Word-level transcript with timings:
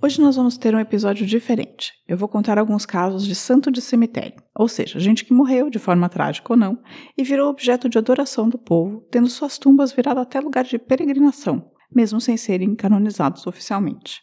Hoje 0.00 0.20
nós 0.20 0.36
vamos 0.36 0.56
ter 0.56 0.72
um 0.76 0.78
episódio 0.78 1.26
diferente. 1.26 1.92
Eu 2.06 2.16
vou 2.16 2.28
contar 2.28 2.56
alguns 2.56 2.86
casos 2.86 3.26
de 3.26 3.34
santo 3.34 3.68
de 3.68 3.80
cemitério, 3.80 4.40
ou 4.54 4.68
seja, 4.68 5.00
gente 5.00 5.24
que 5.24 5.32
morreu 5.32 5.68
de 5.68 5.80
forma 5.80 6.08
trágica 6.08 6.52
ou 6.52 6.56
não 6.56 6.78
e 7.16 7.24
virou 7.24 7.50
objeto 7.50 7.88
de 7.88 7.98
adoração 7.98 8.48
do 8.48 8.56
povo, 8.56 9.04
tendo 9.10 9.26
suas 9.26 9.58
tumbas 9.58 9.90
virado 9.90 10.20
até 10.20 10.38
lugar 10.38 10.62
de 10.62 10.78
peregrinação, 10.78 11.72
mesmo 11.92 12.20
sem 12.20 12.36
serem 12.36 12.76
canonizados 12.76 13.44
oficialmente. 13.44 14.20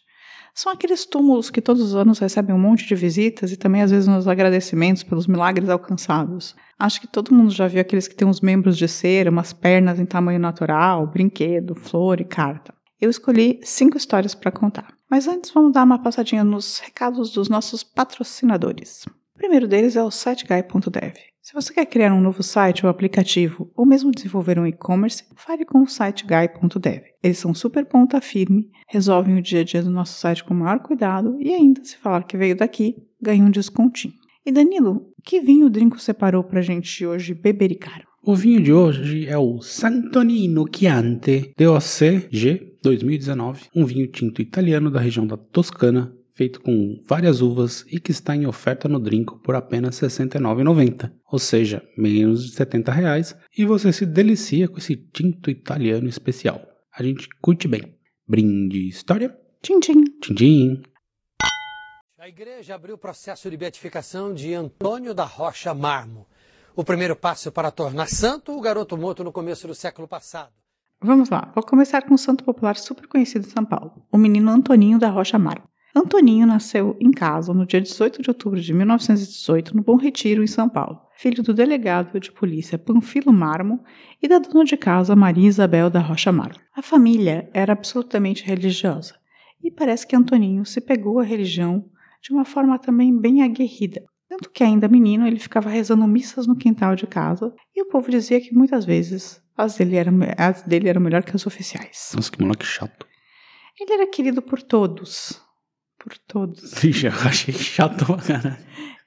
São 0.54 0.72
aqueles 0.72 1.04
túmulos 1.04 1.50
que 1.50 1.60
todos 1.60 1.82
os 1.82 1.94
anos 1.94 2.20
recebem 2.20 2.56
um 2.56 2.58
monte 2.58 2.86
de 2.86 2.94
visitas 2.94 3.52
e 3.52 3.56
também 3.58 3.82
às 3.82 3.90
vezes 3.90 4.08
nos 4.08 4.26
agradecimentos 4.26 5.02
pelos 5.02 5.26
milagres 5.26 5.68
alcançados. 5.68 6.56
Acho 6.78 7.02
que 7.02 7.06
todo 7.06 7.34
mundo 7.34 7.50
já 7.50 7.68
viu 7.68 7.82
aqueles 7.82 8.08
que 8.08 8.14
têm 8.16 8.26
uns 8.26 8.40
membros 8.40 8.78
de 8.78 8.88
cera, 8.88 9.30
umas 9.30 9.52
pernas 9.52 10.00
em 10.00 10.06
tamanho 10.06 10.40
natural, 10.40 11.06
brinquedo, 11.06 11.74
flor 11.74 12.18
e 12.18 12.24
carta. 12.24 12.72
Eu 12.98 13.10
escolhi 13.10 13.60
cinco 13.62 13.98
histórias 13.98 14.34
para 14.34 14.50
contar. 14.50 14.95
Mas 15.10 15.28
antes 15.28 15.52
vamos 15.52 15.72
dar 15.72 15.84
uma 15.84 16.02
passadinha 16.02 16.42
nos 16.42 16.78
recados 16.78 17.30
dos 17.30 17.48
nossos 17.48 17.84
patrocinadores. 17.84 19.04
O 19.34 19.38
primeiro 19.38 19.68
deles 19.68 19.94
é 19.94 20.02
o 20.02 20.10
siteguy.dev. 20.10 21.14
Se 21.40 21.54
você 21.54 21.72
quer 21.72 21.86
criar 21.86 22.12
um 22.12 22.20
novo 22.20 22.42
site 22.42 22.84
ou 22.84 22.90
aplicativo, 22.90 23.70
ou 23.76 23.86
mesmo 23.86 24.10
desenvolver 24.10 24.58
um 24.58 24.66
e-commerce, 24.66 25.22
fale 25.36 25.64
com 25.64 25.82
o 25.82 25.86
siteguy.dev. 25.86 27.02
Eles 27.22 27.38
são 27.38 27.54
super 27.54 27.84
ponta 27.84 28.20
firme, 28.20 28.68
resolvem 28.88 29.38
o 29.38 29.42
dia 29.42 29.60
a 29.60 29.64
dia 29.64 29.82
do 29.82 29.90
nosso 29.90 30.18
site 30.18 30.42
com 30.42 30.54
o 30.54 30.56
maior 30.56 30.80
cuidado 30.80 31.36
e 31.40 31.52
ainda, 31.52 31.84
se 31.84 31.96
falar 31.96 32.24
que 32.24 32.36
veio 32.36 32.56
daqui, 32.56 32.96
ganha 33.22 33.44
um 33.44 33.50
descontinho. 33.50 34.14
E 34.44 34.50
Danilo, 34.50 35.12
que 35.22 35.40
vinho 35.40 35.66
o 35.66 35.70
Drinco 35.70 36.00
separou 36.00 36.42
pra 36.42 36.62
gente 36.62 37.06
hoje 37.06 37.32
bebericar? 37.32 38.02
O 38.22 38.34
vinho 38.34 38.60
de 38.60 38.72
hoje 38.72 39.28
é 39.28 39.38
o 39.38 39.60
Santonino 39.62 40.64
Chianti 40.74 41.52
DOCG 41.56 42.75
2019, 42.86 43.66
um 43.74 43.84
vinho 43.84 44.06
tinto 44.06 44.40
italiano 44.40 44.90
da 44.92 45.00
região 45.00 45.26
da 45.26 45.36
Toscana, 45.36 46.14
feito 46.30 46.60
com 46.60 47.02
várias 47.04 47.42
uvas 47.42 47.84
e 47.90 47.98
que 47.98 48.12
está 48.12 48.36
em 48.36 48.46
oferta 48.46 48.88
no 48.88 49.00
Drinco 49.00 49.40
por 49.42 49.56
apenas 49.56 49.98
R$ 49.98 50.06
69,90, 50.06 51.10
ou 51.32 51.38
seja, 51.38 51.82
menos 51.98 52.46
de 52.46 52.52
70 52.52 52.92
reais, 52.92 53.36
e 53.58 53.64
você 53.64 53.92
se 53.92 54.06
delicia 54.06 54.68
com 54.68 54.78
esse 54.78 54.94
tinto 54.94 55.50
italiano 55.50 56.08
especial. 56.08 56.62
A 56.96 57.02
gente 57.02 57.28
curte 57.40 57.66
bem. 57.66 57.96
Brinde 58.24 58.88
história? 58.88 59.36
Tchim, 59.60 59.80
tchim. 59.80 60.04
Tchim, 60.20 60.34
tchim. 60.34 60.82
A 62.18 62.28
igreja 62.28 62.76
abriu 62.76 62.94
o 62.94 62.98
processo 62.98 63.50
de 63.50 63.56
beatificação 63.56 64.32
de 64.32 64.54
Antônio 64.54 65.12
da 65.12 65.24
Rocha 65.24 65.74
Marmo. 65.74 66.26
O 66.76 66.84
primeiro 66.84 67.16
passo 67.16 67.50
para 67.50 67.72
tornar 67.72 68.08
santo 68.08 68.56
o 68.56 68.60
garoto 68.60 68.96
morto 68.96 69.24
no 69.24 69.32
começo 69.32 69.66
do 69.66 69.74
século 69.74 70.06
passado. 70.06 70.52
Vamos 71.02 71.28
lá, 71.28 71.52
vou 71.54 71.62
começar 71.62 72.02
com 72.02 72.14
um 72.14 72.18
santo 72.18 72.42
popular 72.42 72.76
super 72.76 73.06
conhecido 73.06 73.46
em 73.46 73.50
São 73.50 73.64
Paulo, 73.64 74.02
o 74.10 74.16
menino 74.16 74.50
Antoninho 74.50 74.98
da 74.98 75.10
Rocha 75.10 75.38
Marmo. 75.38 75.68
Antoninho 75.94 76.46
nasceu 76.46 76.96
em 77.00 77.10
casa 77.10 77.52
no 77.52 77.66
dia 77.66 77.80
18 77.80 78.22
de 78.22 78.30
outubro 78.30 78.60
de 78.60 78.72
1918, 78.72 79.76
no 79.76 79.82
Bom 79.82 79.96
Retiro, 79.96 80.42
em 80.42 80.46
São 80.46 80.68
Paulo, 80.68 81.00
filho 81.16 81.42
do 81.42 81.52
delegado 81.52 82.18
de 82.18 82.32
polícia 82.32 82.78
Panfilo 82.78 83.32
Marmo 83.32 83.84
e 84.22 84.28
da 84.28 84.38
dona 84.38 84.64
de 84.64 84.76
casa 84.76 85.14
Maria 85.14 85.48
Isabel 85.48 85.90
da 85.90 86.00
Rocha 86.00 86.32
Marmo. 86.32 86.60
A 86.74 86.82
família 86.82 87.48
era 87.52 87.74
absolutamente 87.74 88.44
religiosa 88.44 89.14
e 89.62 89.70
parece 89.70 90.06
que 90.06 90.16
Antoninho 90.16 90.64
se 90.64 90.80
pegou 90.80 91.18
à 91.18 91.22
religião 91.22 91.84
de 92.22 92.32
uma 92.32 92.44
forma 92.44 92.78
também 92.78 93.16
bem 93.16 93.42
aguerrida. 93.42 94.02
Tanto 94.28 94.50
que 94.50 94.64
ainda 94.64 94.88
menino 94.88 95.26
ele 95.26 95.38
ficava 95.38 95.70
rezando 95.70 96.06
missas 96.06 96.46
no 96.46 96.56
quintal 96.56 96.96
de 96.96 97.06
casa 97.06 97.54
e 97.74 97.82
o 97.82 97.88
povo 97.88 98.10
dizia 98.10 98.40
que 98.40 98.54
muitas 98.54 98.84
vezes 98.84 99.40
as 99.56 99.76
dele, 99.76 99.96
eram, 99.96 100.18
as 100.36 100.62
dele 100.62 100.88
eram 100.88 101.00
melhor 101.00 101.22
que 101.22 101.34
as 101.34 101.46
oficiais. 101.46 102.12
Nossa, 102.14 102.30
que 102.30 102.42
moleque 102.42 102.66
chato. 102.66 103.06
Ele 103.78 103.92
era 103.92 104.06
querido 104.06 104.42
por 104.42 104.62
todos. 104.62 105.40
Por 105.98 106.16
todos. 106.18 106.74
Vixe, 106.80 107.06
eu 107.06 107.12
achei 107.12 107.54
chato 107.54 108.04
pra 108.04 108.16
caralho. 108.16 108.56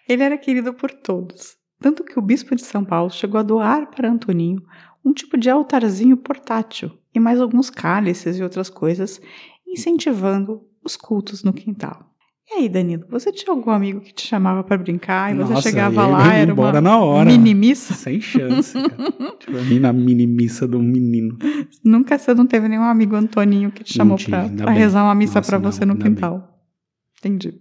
Ele 0.07 0.23
era 0.23 0.37
querido 0.37 0.73
por 0.73 0.91
todos. 0.91 1.57
Tanto 1.79 2.03
que 2.03 2.17
o 2.17 2.21
bispo 2.21 2.55
de 2.55 2.63
São 2.63 2.83
Paulo 2.83 3.09
chegou 3.09 3.39
a 3.39 3.43
doar 3.43 3.89
para 3.89 4.09
Antoninho 4.09 4.61
um 5.03 5.13
tipo 5.13 5.37
de 5.37 5.49
altarzinho 5.49 6.17
portátil 6.17 6.91
e 7.13 7.19
mais 7.19 7.39
alguns 7.39 7.69
cálices 7.69 8.37
e 8.37 8.43
outras 8.43 8.69
coisas, 8.69 9.21
incentivando 9.67 10.61
os 10.83 10.97
cultos 10.97 11.43
no 11.43 11.53
quintal. 11.53 12.09
E 12.51 12.53
aí, 12.61 12.69
Danilo, 12.69 13.05
você 13.07 13.31
tinha 13.31 13.53
algum 13.53 13.69
amigo 13.69 14.01
que 14.01 14.11
te 14.11 14.25
chamava 14.25 14.63
para 14.63 14.75
brincar 14.77 15.31
e 15.31 15.37
você 15.37 15.53
Nossa, 15.53 15.69
chegava 15.69 16.01
eu 16.01 16.09
lá, 16.09 16.33
era 16.33 16.51
embora 16.51 16.77
uma 16.77 16.81
na 16.81 16.97
hora. 16.97 17.25
mini 17.29 17.53
missa? 17.53 17.93
Sem 17.93 18.19
chance, 18.19 18.73
cara. 18.73 18.89
tipo, 19.39 19.79
na 19.79 19.93
mini 19.93 20.25
missa 20.25 20.67
do 20.67 20.79
menino. 20.81 21.37
Nunca 21.85 22.17
você 22.17 22.33
não 22.33 22.47
teve 22.47 22.67
nenhum 22.67 22.83
amigo 22.83 23.15
Antoninho 23.15 23.71
que 23.71 23.83
te 23.83 23.93
chamou 23.93 24.17
para 24.17 24.71
rezar 24.71 25.03
uma 25.03 25.13
missa 25.13 25.41
para 25.41 25.59
não, 25.59 25.71
você 25.71 25.85
no 25.85 25.93
ainda 25.93 26.03
bem. 26.03 26.13
quintal. 26.15 26.59
Entendi. 27.19 27.53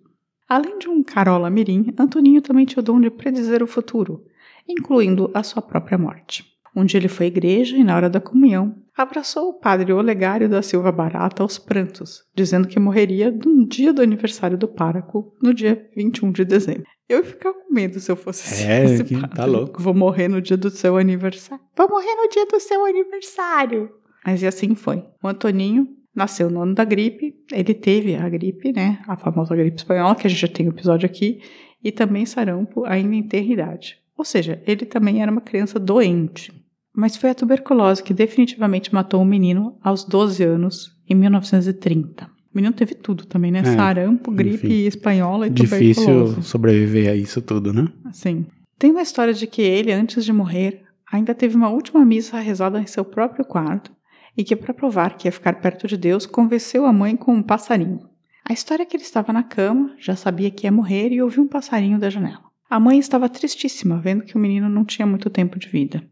Além 0.48 0.78
de 0.78 0.88
um 0.88 1.02
carola 1.02 1.50
mirim, 1.50 1.92
Antoninho 1.98 2.40
também 2.40 2.64
tinha 2.64 2.80
o 2.80 2.84
dom 2.84 2.98
de 2.98 3.10
predizer 3.10 3.62
o 3.62 3.66
futuro, 3.66 4.22
incluindo 4.66 5.30
a 5.34 5.42
sua 5.42 5.60
própria 5.60 5.98
morte. 5.98 6.46
Um 6.74 6.84
dia 6.84 6.98
ele 6.98 7.08
foi 7.08 7.26
à 7.26 7.28
igreja 7.28 7.76
e, 7.76 7.82
na 7.84 7.96
hora 7.96 8.08
da 8.10 8.20
comunhão, 8.20 8.74
abraçou 8.96 9.48
o 9.50 9.54
padre 9.60 9.92
Olegário 9.92 10.48
da 10.48 10.60
Silva 10.62 10.90
Barata 10.92 11.42
aos 11.42 11.58
prantos, 11.58 12.24
dizendo 12.34 12.68
que 12.68 12.78
morreria 12.80 13.30
no 13.30 13.66
dia 13.66 13.92
do 13.92 14.02
aniversário 14.02 14.56
do 14.58 14.68
pároco, 14.68 15.34
no 15.42 15.52
dia 15.54 15.88
21 15.96 16.32
de 16.32 16.44
dezembro. 16.44 16.84
Eu 17.08 17.18
ia 17.18 17.24
ficar 17.24 17.52
com 17.54 17.72
medo 17.72 17.98
se 18.00 18.10
eu 18.12 18.16
fosse 18.16 18.64
É, 18.64 18.84
esse 18.84 19.04
que 19.04 19.14
padre. 19.18 19.36
tá 19.36 19.44
louco. 19.46 19.82
Vou 19.82 19.94
morrer 19.94 20.28
no 20.28 20.42
dia 20.42 20.56
do 20.56 20.68
seu 20.70 20.96
aniversário. 20.98 21.64
Vou 21.76 21.88
morrer 21.88 22.14
no 22.14 22.28
dia 22.28 22.44
do 22.46 22.60
seu 22.60 22.84
aniversário. 22.84 23.90
Mas 24.26 24.42
e 24.42 24.46
assim 24.46 24.74
foi. 24.74 25.02
O 25.22 25.28
Antoninho 25.28 25.88
nasceu 26.14 26.50
no 26.50 26.60
ano 26.62 26.74
da 26.74 26.84
gripe. 26.84 27.34
Ele 27.50 27.72
teve 27.72 28.14
a 28.14 28.28
gripe, 28.28 28.72
né? 28.72 29.00
A 29.08 29.16
famosa 29.16 29.56
gripe 29.56 29.76
espanhola, 29.78 30.14
que 30.16 30.26
a 30.26 30.30
gente 30.30 30.40
já 30.40 30.48
tem 30.48 30.66
um 30.66 30.70
episódio 30.70 31.06
aqui. 31.06 31.40
E 31.82 31.90
também 31.92 32.26
sarampo 32.26 32.84
ainda 32.84 33.14
em 33.14 33.22
ter 33.22 33.48
idade. 33.48 33.96
Ou 34.18 34.24
seja, 34.24 34.60
ele 34.66 34.84
também 34.84 35.22
era 35.22 35.30
uma 35.30 35.40
criança 35.40 35.78
doente. 35.78 36.52
Mas 36.94 37.16
foi 37.16 37.30
a 37.30 37.34
tuberculose 37.34 38.02
que 38.02 38.12
definitivamente 38.12 38.92
matou 38.92 39.22
o 39.22 39.24
menino 39.24 39.78
aos 39.80 40.02
12 40.02 40.42
anos, 40.42 40.90
em 41.08 41.14
1930. 41.14 42.24
O 42.24 42.28
menino 42.52 42.74
teve 42.74 42.96
tudo 42.96 43.24
também, 43.24 43.52
né? 43.52 43.60
É, 43.60 43.76
Sarampo, 43.76 44.32
gripe 44.32 44.66
enfim. 44.66 44.86
espanhola 44.86 45.46
e 45.46 45.50
Difícil 45.50 46.04
tuberculose. 46.04 46.42
sobreviver 46.42 47.10
a 47.12 47.14
isso 47.14 47.40
tudo, 47.40 47.72
né? 47.72 47.86
Assim. 48.04 48.44
Tem 48.76 48.90
uma 48.90 49.02
história 49.02 49.32
de 49.32 49.46
que 49.46 49.62
ele, 49.62 49.92
antes 49.92 50.24
de 50.24 50.32
morrer, 50.32 50.82
ainda 51.12 51.34
teve 51.34 51.54
uma 51.54 51.68
última 51.68 52.04
missa 52.04 52.40
rezada 52.40 52.80
em 52.80 52.86
seu 52.86 53.04
próprio 53.04 53.44
quarto 53.44 53.92
e 54.36 54.42
que, 54.42 54.56
para 54.56 54.74
provar 54.74 55.16
que 55.16 55.28
ia 55.28 55.32
ficar 55.32 55.60
perto 55.60 55.86
de 55.86 55.96
Deus, 55.96 56.26
convenceu 56.26 56.84
a 56.84 56.92
mãe 56.92 57.16
com 57.16 57.32
um 57.32 57.42
passarinho. 57.42 58.00
A 58.44 58.52
história 58.52 58.82
é 58.82 58.86
que 58.86 58.96
ele 58.96 59.04
estava 59.04 59.32
na 59.32 59.42
cama, 59.42 59.94
já 59.98 60.16
sabia 60.16 60.50
que 60.50 60.66
ia 60.66 60.72
morrer 60.72 61.12
e 61.12 61.22
ouviu 61.22 61.42
um 61.44 61.48
passarinho 61.48 61.98
da 61.98 62.10
janela. 62.10 62.47
A 62.68 62.78
mãe 62.78 62.98
estava 62.98 63.28
tristíssima, 63.28 63.98
vendo 63.98 64.24
que 64.24 64.36
o 64.36 64.38
menino 64.38 64.68
não 64.68 64.84
tinha 64.84 65.06
muito 65.06 65.30
tempo 65.30 65.58
de 65.58 65.68
vida. 65.68 66.06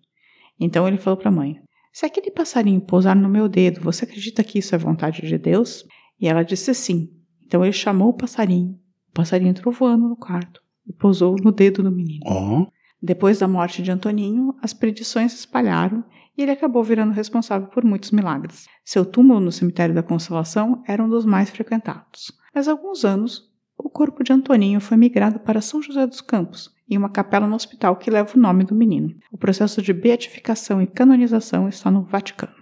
Então 0.58 0.88
ele 0.88 0.96
falou 0.96 1.18
para 1.18 1.28
a 1.28 1.32
mãe: 1.32 1.60
Se 1.92 2.06
aquele 2.06 2.30
passarinho 2.30 2.80
pousar 2.80 3.14
no 3.14 3.28
meu 3.28 3.48
dedo, 3.48 3.80
você 3.80 4.04
acredita 4.04 4.42
que 4.42 4.58
isso 4.58 4.74
é 4.74 4.78
vontade 4.78 5.20
de 5.22 5.38
Deus? 5.38 5.84
E 6.18 6.26
ela 6.26 6.42
disse 6.42 6.72
sim. 6.74 7.10
Então 7.44 7.62
ele 7.62 7.72
chamou 7.72 8.08
o 8.08 8.16
passarinho. 8.16 8.78
O 9.10 9.12
passarinho 9.12 9.50
entrou 9.50 9.72
voando 9.72 10.08
no 10.08 10.16
quarto 10.16 10.62
e 10.86 10.92
pousou 10.92 11.36
no 11.42 11.52
dedo 11.52 11.82
do 11.82 11.92
menino. 11.92 12.20
Ó, 12.24 12.66
Depois 13.02 13.38
da 13.38 13.46
morte 13.46 13.82
de 13.82 13.90
Antoninho, 13.90 14.54
as 14.62 14.72
predições 14.72 15.32
se 15.32 15.38
espalharam 15.40 16.02
e 16.36 16.42
ele 16.42 16.50
acabou 16.50 16.82
virando 16.82 17.12
responsável 17.12 17.68
por 17.68 17.84
muitos 17.84 18.10
milagres. 18.10 18.66
Seu 18.84 19.04
túmulo 19.04 19.40
no 19.40 19.52
cemitério 19.52 19.94
da 19.94 20.02
Consolação 20.02 20.82
era 20.86 21.02
um 21.02 21.08
dos 21.08 21.24
mais 21.24 21.50
frequentados. 21.50 22.32
Mas 22.54 22.66
há 22.68 22.72
alguns 22.72 23.04
anos, 23.04 23.50
o 23.78 23.88
corpo 23.90 24.22
de 24.24 24.32
Antoninho 24.32 24.80
foi 24.80 24.96
migrado 24.96 25.38
para 25.40 25.60
São 25.60 25.82
José 25.82 26.06
dos 26.06 26.20
Campos, 26.20 26.70
em 26.88 26.96
uma 26.96 27.08
capela 27.08 27.46
no 27.46 27.54
hospital 27.56 27.96
que 27.96 28.10
leva 28.10 28.30
o 28.36 28.40
nome 28.40 28.64
do 28.64 28.74
menino. 28.74 29.14
O 29.30 29.38
processo 29.38 29.80
de 29.82 29.92
beatificação 29.92 30.80
e 30.80 30.86
canonização 30.86 31.68
está 31.68 31.90
no 31.90 32.02
Vaticano. 32.02 32.52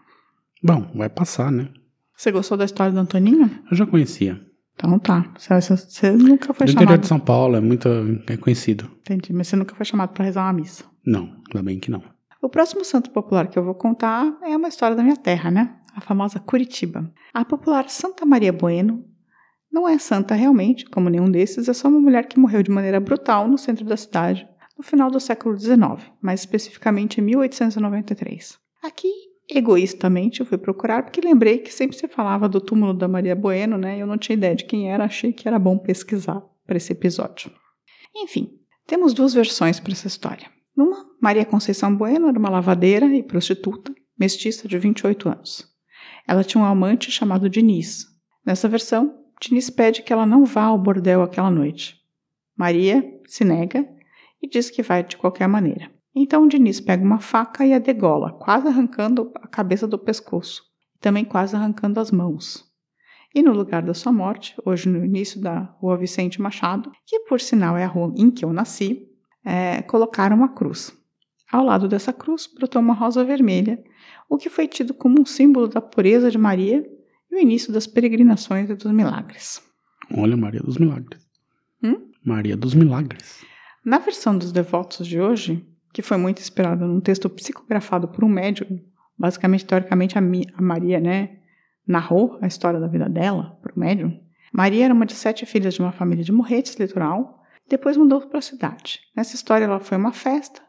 bom, 0.62 0.90
vai 0.94 1.08
passar, 1.08 1.50
né? 1.52 1.68
Você 2.16 2.30
gostou 2.30 2.56
da 2.56 2.64
história 2.64 2.92
do 2.92 2.98
Antoninho? 3.00 3.50
Eu 3.70 3.76
já 3.76 3.84
conhecia. 3.86 4.40
Então 4.74 4.98
tá. 4.98 5.32
Você, 5.36 5.60
você- 5.60 6.10
nunca 6.12 6.52
foi 6.54 6.66
Do 6.66 6.70
interior 6.72 6.88
chamado. 6.90 7.00
de 7.00 7.06
São 7.06 7.20
Paulo, 7.20 7.56
é 7.56 7.60
muito 7.60 7.88
é 8.26 8.36
conhecido. 8.36 8.90
Entendi, 9.00 9.32
mas 9.32 9.48
você 9.48 9.56
nunca 9.56 9.74
foi 9.74 9.84
chamado 9.84 10.10
para 10.12 10.24
rezar 10.24 10.42
uma 10.44 10.52
missa. 10.52 10.84
Não, 11.06 11.24
ainda 11.48 11.62
bem 11.62 11.78
que 11.78 11.90
não. 11.90 12.02
O 12.42 12.48
próximo 12.48 12.84
santo 12.84 13.10
popular 13.10 13.48
que 13.48 13.58
eu 13.58 13.64
vou 13.64 13.74
contar 13.74 14.36
é 14.42 14.56
uma 14.56 14.68
história 14.68 14.96
da 14.96 15.02
minha 15.02 15.16
terra, 15.16 15.50
né? 15.50 15.76
A 15.94 16.00
famosa 16.00 16.38
Curitiba. 16.40 17.10
A 17.32 17.44
popular 17.44 17.88
Santa 17.88 18.24
Maria 18.26 18.52
Bueno 18.52 19.04
não 19.74 19.88
é 19.88 19.98
santa 19.98 20.36
realmente, 20.36 20.84
como 20.84 21.10
nenhum 21.10 21.28
desses, 21.28 21.68
é 21.68 21.72
só 21.72 21.88
uma 21.88 21.98
mulher 21.98 22.28
que 22.28 22.38
morreu 22.38 22.62
de 22.62 22.70
maneira 22.70 23.00
brutal 23.00 23.48
no 23.48 23.58
centro 23.58 23.84
da 23.84 23.96
cidade 23.96 24.48
no 24.78 24.84
final 24.84 25.10
do 25.10 25.18
século 25.18 25.56
XIX, 25.58 25.80
mais 26.22 26.40
especificamente 26.40 27.20
em 27.20 27.24
1893. 27.24 28.56
Aqui, 28.84 29.10
egoístamente, 29.50 30.38
eu 30.38 30.46
fui 30.46 30.58
procurar 30.58 31.02
porque 31.02 31.20
lembrei 31.20 31.58
que 31.58 31.74
sempre 31.74 31.96
se 31.96 32.06
falava 32.06 32.48
do 32.48 32.60
túmulo 32.60 32.94
da 32.94 33.08
Maria 33.08 33.34
Bueno, 33.34 33.76
né? 33.76 33.98
Eu 33.98 34.06
não 34.06 34.16
tinha 34.16 34.34
ideia 34.34 34.54
de 34.54 34.64
quem 34.64 34.90
era, 34.92 35.06
achei 35.06 35.32
que 35.32 35.48
era 35.48 35.58
bom 35.58 35.76
pesquisar 35.76 36.40
para 36.64 36.76
esse 36.76 36.92
episódio. 36.92 37.50
Enfim, 38.14 38.50
temos 38.86 39.12
duas 39.12 39.34
versões 39.34 39.80
para 39.80 39.92
essa 39.92 40.06
história. 40.06 40.48
Numa, 40.76 41.04
Maria 41.20 41.44
Conceição 41.44 41.96
Bueno 41.96 42.28
era 42.28 42.38
uma 42.38 42.50
lavadeira 42.50 43.06
e 43.06 43.24
prostituta, 43.24 43.92
mestiça 44.16 44.68
de 44.68 44.78
28 44.78 45.28
anos. 45.28 45.68
Ela 46.28 46.44
tinha 46.44 46.62
um 46.62 46.66
amante 46.66 47.10
chamado 47.10 47.50
Diniz. 47.50 48.06
Nessa 48.46 48.68
versão, 48.68 49.23
Diniz 49.46 49.68
pede 49.68 50.02
que 50.02 50.10
ela 50.10 50.24
não 50.24 50.46
vá 50.46 50.64
ao 50.64 50.78
bordel 50.78 51.22
aquela 51.22 51.50
noite. 51.50 52.00
Maria 52.56 53.04
se 53.26 53.44
nega 53.44 53.86
e 54.40 54.48
diz 54.48 54.70
que 54.70 54.82
vai 54.82 55.04
de 55.04 55.18
qualquer 55.18 55.46
maneira. 55.46 55.90
Então 56.14 56.48
Diniz 56.48 56.80
pega 56.80 57.04
uma 57.04 57.18
faca 57.18 57.66
e 57.66 57.74
a 57.74 57.78
degola, 57.78 58.32
quase 58.32 58.68
arrancando 58.68 59.30
a 59.34 59.46
cabeça 59.46 59.86
do 59.86 59.98
pescoço, 59.98 60.62
também 60.98 61.26
quase 61.26 61.54
arrancando 61.54 62.00
as 62.00 62.10
mãos. 62.10 62.64
E 63.34 63.42
no 63.42 63.52
lugar 63.52 63.82
da 63.82 63.92
sua 63.92 64.12
morte, 64.12 64.54
hoje 64.64 64.88
no 64.88 65.04
início 65.04 65.38
da 65.40 65.74
Rua 65.78 65.98
Vicente 65.98 66.40
Machado, 66.40 66.90
que 67.04 67.20
por 67.20 67.38
sinal 67.38 67.76
é 67.76 67.84
a 67.84 67.88
rua 67.88 68.14
em 68.16 68.30
que 68.30 68.44
eu 68.44 68.52
nasci, 68.52 69.08
é, 69.44 69.82
colocaram 69.82 70.36
uma 70.36 70.54
cruz. 70.54 70.96
Ao 71.52 71.62
lado 71.62 71.86
dessa 71.86 72.12
cruz 72.12 72.46
brotou 72.46 72.80
uma 72.80 72.94
rosa 72.94 73.22
vermelha, 73.22 73.82
o 74.26 74.38
que 74.38 74.48
foi 74.48 74.66
tido 74.66 74.94
como 74.94 75.20
um 75.20 75.26
símbolo 75.26 75.68
da 75.68 75.82
pureza 75.82 76.30
de 76.30 76.38
Maria 76.38 76.88
e 77.34 77.36
o 77.36 77.40
início 77.40 77.72
das 77.72 77.86
peregrinações 77.86 78.70
e 78.70 78.74
dos 78.74 78.92
milagres. 78.92 79.60
Olha, 80.16 80.36
Maria 80.36 80.60
dos 80.60 80.78
Milagres. 80.78 81.26
Hum? 81.82 82.10
Maria 82.24 82.56
dos 82.56 82.74
Milagres. 82.74 83.44
Na 83.84 83.98
versão 83.98 84.36
dos 84.38 84.52
devotos 84.52 85.06
de 85.06 85.20
hoje, 85.20 85.66
que 85.92 86.02
foi 86.02 86.16
muito 86.16 86.40
inspirada 86.40 86.86
num 86.86 87.00
texto 87.00 87.28
psicografado 87.28 88.08
por 88.08 88.24
um 88.24 88.28
médium, 88.28 88.80
basicamente, 89.18 89.64
teoricamente, 89.64 90.16
a, 90.16 90.20
Mi, 90.20 90.46
a 90.54 90.62
Maria, 90.62 91.00
né, 91.00 91.38
narrou 91.86 92.38
a 92.40 92.46
história 92.46 92.80
da 92.80 92.86
vida 92.86 93.08
dela 93.08 93.58
para 93.62 93.74
o 93.74 93.78
médium. 93.78 94.18
Maria 94.52 94.84
era 94.84 94.94
uma 94.94 95.06
de 95.06 95.14
sete 95.14 95.44
filhas 95.44 95.74
de 95.74 95.80
uma 95.80 95.92
família 95.92 96.24
de 96.24 96.32
Morretes, 96.32 96.76
litoral, 96.76 97.42
depois 97.68 97.96
mudou 97.96 98.20
para 98.22 98.38
a 98.38 98.42
cidade. 98.42 99.00
Nessa 99.16 99.34
história, 99.34 99.64
ela 99.64 99.80
foi 99.80 99.96
a 99.96 99.98
uma 99.98 100.12
festa, 100.12 100.62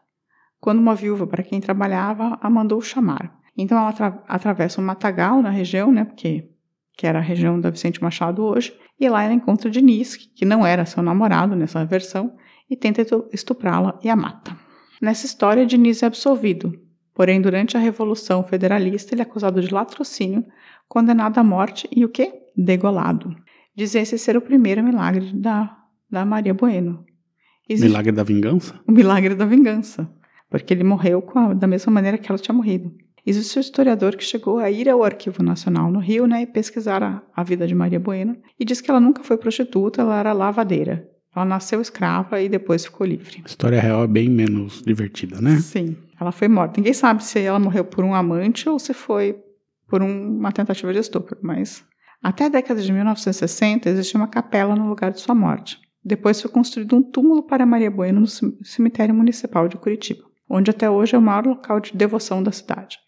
quando 0.60 0.78
uma 0.78 0.94
viúva 0.94 1.26
para 1.26 1.42
quem 1.42 1.60
trabalhava 1.60 2.38
a 2.40 2.50
mandou 2.50 2.80
chamar. 2.80 3.38
Então, 3.56 3.78
ela 3.78 3.88
atra 3.88 4.24
atravessa 4.28 4.80
um 4.80 4.84
matagal 4.84 5.40
na 5.42 5.50
região, 5.50 5.90
né, 5.92 6.04
porque 6.04 6.50
que 6.96 7.06
era 7.06 7.18
a 7.18 7.22
região 7.22 7.60
da 7.60 7.70
Vicente 7.70 8.02
Machado 8.02 8.42
hoje, 8.42 8.72
e 8.98 9.08
lá 9.08 9.22
ela 9.22 9.34
encontra 9.34 9.70
Diniz, 9.70 10.16
que 10.16 10.44
não 10.44 10.66
era 10.66 10.86
seu 10.86 11.02
namorado 11.02 11.54
nessa 11.54 11.84
versão, 11.84 12.34
e 12.68 12.76
tenta 12.76 13.02
estuprá-la 13.32 13.98
e 14.02 14.08
a 14.08 14.16
mata. 14.16 14.56
Nessa 15.00 15.26
história, 15.26 15.66
Diniz 15.66 16.02
é 16.02 16.06
absolvido, 16.06 16.72
porém, 17.14 17.40
durante 17.40 17.76
a 17.76 17.80
Revolução 17.80 18.42
Federalista, 18.42 19.14
ele 19.14 19.20
é 19.20 19.24
acusado 19.24 19.60
de 19.60 19.72
latrocínio, 19.72 20.44
condenado 20.88 21.38
à 21.38 21.44
morte 21.44 21.86
e 21.94 22.04
o 22.04 22.08
quê? 22.08 22.32
Degolado. 22.56 23.36
Diz 23.76 23.94
esse 23.94 24.16
ser 24.16 24.36
o 24.38 24.40
primeiro 24.40 24.82
milagre 24.82 25.32
da, 25.34 25.76
da 26.10 26.24
Maria 26.24 26.54
Bueno. 26.54 27.04
Existe... 27.68 27.88
Milagre 27.88 28.12
da 28.12 28.22
vingança? 28.22 28.80
O 28.88 28.92
milagre 28.92 29.34
da 29.34 29.44
vingança, 29.44 30.10
porque 30.48 30.72
ele 30.72 30.84
morreu 30.84 31.22
a, 31.34 31.52
da 31.52 31.66
mesma 31.66 31.92
maneira 31.92 32.16
que 32.16 32.30
ela 32.30 32.38
tinha 32.38 32.54
morrido. 32.54 32.90
Existe 33.26 33.58
um 33.58 33.60
historiador 33.60 34.14
que 34.14 34.22
chegou 34.22 34.58
a 34.58 34.70
ir 34.70 34.88
ao 34.88 35.02
Arquivo 35.02 35.42
Nacional 35.42 35.90
no 35.90 35.98
Rio 35.98 36.28
né, 36.28 36.42
e 36.42 36.46
pesquisar 36.46 37.02
a, 37.02 37.22
a 37.34 37.42
vida 37.42 37.66
de 37.66 37.74
Maria 37.74 37.98
Bueno 37.98 38.36
e 38.58 38.64
diz 38.64 38.80
que 38.80 38.88
ela 38.88 39.00
nunca 39.00 39.24
foi 39.24 39.36
prostituta, 39.36 40.00
ela 40.00 40.20
era 40.20 40.32
lavadeira. 40.32 41.10
Ela 41.34 41.44
nasceu 41.44 41.80
escrava 41.80 42.40
e 42.40 42.48
depois 42.48 42.84
ficou 42.84 43.04
livre. 43.04 43.42
A 43.44 43.48
história 43.48 43.80
real 43.80 44.04
é 44.04 44.06
bem 44.06 44.30
menos 44.30 44.80
divertida, 44.80 45.40
né? 45.40 45.56
Sim, 45.58 45.96
ela 46.20 46.30
foi 46.30 46.46
morta. 46.46 46.80
Ninguém 46.80 46.94
sabe 46.94 47.24
se 47.24 47.40
ela 47.40 47.58
morreu 47.58 47.84
por 47.84 48.04
um 48.04 48.14
amante 48.14 48.68
ou 48.68 48.78
se 48.78 48.94
foi 48.94 49.36
por 49.88 50.02
um, 50.02 50.38
uma 50.38 50.52
tentativa 50.52 50.92
de 50.92 51.00
estupro, 51.00 51.36
mas 51.42 51.84
até 52.22 52.44
a 52.44 52.48
década 52.48 52.80
de 52.80 52.92
1960 52.92 53.90
existia 53.90 54.20
uma 54.20 54.28
capela 54.28 54.76
no 54.76 54.88
lugar 54.88 55.10
de 55.10 55.20
sua 55.20 55.34
morte. 55.34 55.78
Depois 56.04 56.40
foi 56.40 56.50
construído 56.50 56.94
um 56.94 57.02
túmulo 57.02 57.42
para 57.42 57.66
Maria 57.66 57.90
Bueno 57.90 58.20
no 58.20 58.26
cemitério 58.64 59.12
municipal 59.14 59.66
de 59.66 59.76
Curitiba, 59.76 60.22
onde 60.48 60.70
até 60.70 60.88
hoje 60.88 61.16
é 61.16 61.18
o 61.18 61.22
maior 61.22 61.44
local 61.44 61.80
de 61.80 61.92
devoção 61.92 62.40
da 62.40 62.52
cidade. 62.52 62.98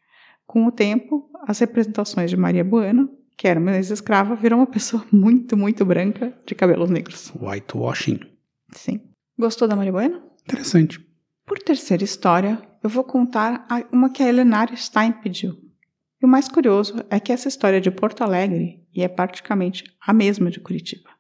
Com 0.49 0.67
o 0.67 0.73
tempo, 0.73 1.31
as 1.47 1.59
representações 1.59 2.31
de 2.31 2.37
Maria 2.37 2.65
Bueno, 2.65 3.11
que 3.37 3.47
era 3.47 3.61
uma 3.61 3.77
ex-escrava, 3.77 4.35
virou 4.35 4.59
uma 4.59 4.67
pessoa 4.67 5.05
muito, 5.12 5.59
muito 5.59 5.85
branca 5.85 6.35
de 6.47 6.55
cabelos 6.55 6.89
negros. 6.89 7.31
Whitewashing. 7.39 8.21
Sim. 8.73 9.03
Gostou 9.39 9.69
da 9.69 9.77
Maria 9.77 9.93
Bueno? 9.93 10.23
Interessante. 10.47 11.06
Por 11.47 11.59
terceira 11.59 12.03
história, 12.03 12.59
eu 12.83 12.89
vou 12.89 13.05
contar 13.05 13.67
uma 13.93 14.09
que 14.09 14.23
a 14.23 14.29
Elenária 14.29 14.75
Stein 14.75 15.12
pediu. 15.12 15.55
E 16.21 16.25
o 16.25 16.29
mais 16.29 16.49
curioso 16.49 16.97
é 17.11 17.21
que 17.21 17.31
essa 17.31 17.47
história 17.47 17.77
é 17.77 17.81
de 17.81 17.91
Porto 17.91 18.23
Alegre 18.23 18.83
e 18.95 19.03
é 19.03 19.09
praticamente 19.09 19.85
a 20.00 20.15
mesma 20.15 20.50
de 20.50 20.61
Curitiba. 20.61 21.11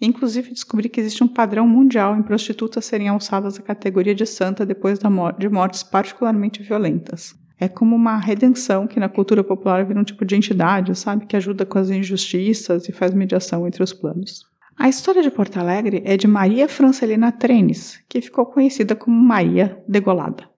Inclusive, 0.00 0.54
descobri 0.54 0.88
que 0.88 0.98
existe 0.98 1.22
um 1.22 1.28
padrão 1.28 1.68
mundial 1.68 2.16
em 2.16 2.22
prostitutas 2.22 2.86
serem 2.86 3.08
alçadas 3.08 3.58
à 3.58 3.62
categoria 3.62 4.14
de 4.14 4.24
santa 4.24 4.64
depois 4.64 4.98
de 4.98 5.48
mortes 5.50 5.82
particularmente 5.82 6.62
violentas. 6.62 7.38
É 7.60 7.68
como 7.68 7.94
uma 7.94 8.16
redenção 8.16 8.86
que 8.86 8.98
na 8.98 9.08
cultura 9.08 9.44
popular 9.44 9.84
vira 9.84 10.00
um 10.00 10.04
tipo 10.04 10.24
de 10.24 10.34
entidade, 10.34 10.96
sabe? 10.98 11.26
Que 11.26 11.36
ajuda 11.36 11.66
com 11.66 11.78
as 11.78 11.90
injustiças 11.90 12.88
e 12.88 12.92
faz 12.92 13.12
mediação 13.12 13.66
entre 13.66 13.82
os 13.82 13.92
planos. 13.92 14.48
A 14.78 14.88
história 14.88 15.22
de 15.22 15.30
Porto 15.30 15.58
Alegre 15.58 16.02
é 16.06 16.16
de 16.16 16.26
Maria 16.26 16.66
Francelina 16.66 17.30
Trenes, 17.30 18.02
que 18.08 18.22
ficou 18.22 18.46
conhecida 18.46 18.96
como 18.96 19.14
Maria 19.14 19.78
Degolada. 19.86 20.48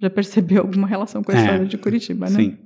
Já 0.00 0.08
percebeu 0.08 0.62
alguma 0.62 0.86
relação 0.86 1.24
com 1.24 1.32
a 1.32 1.34
é, 1.34 1.40
história 1.40 1.66
de 1.66 1.76
Curitiba, 1.76 2.26
né? 2.30 2.36
Sim. 2.36 2.58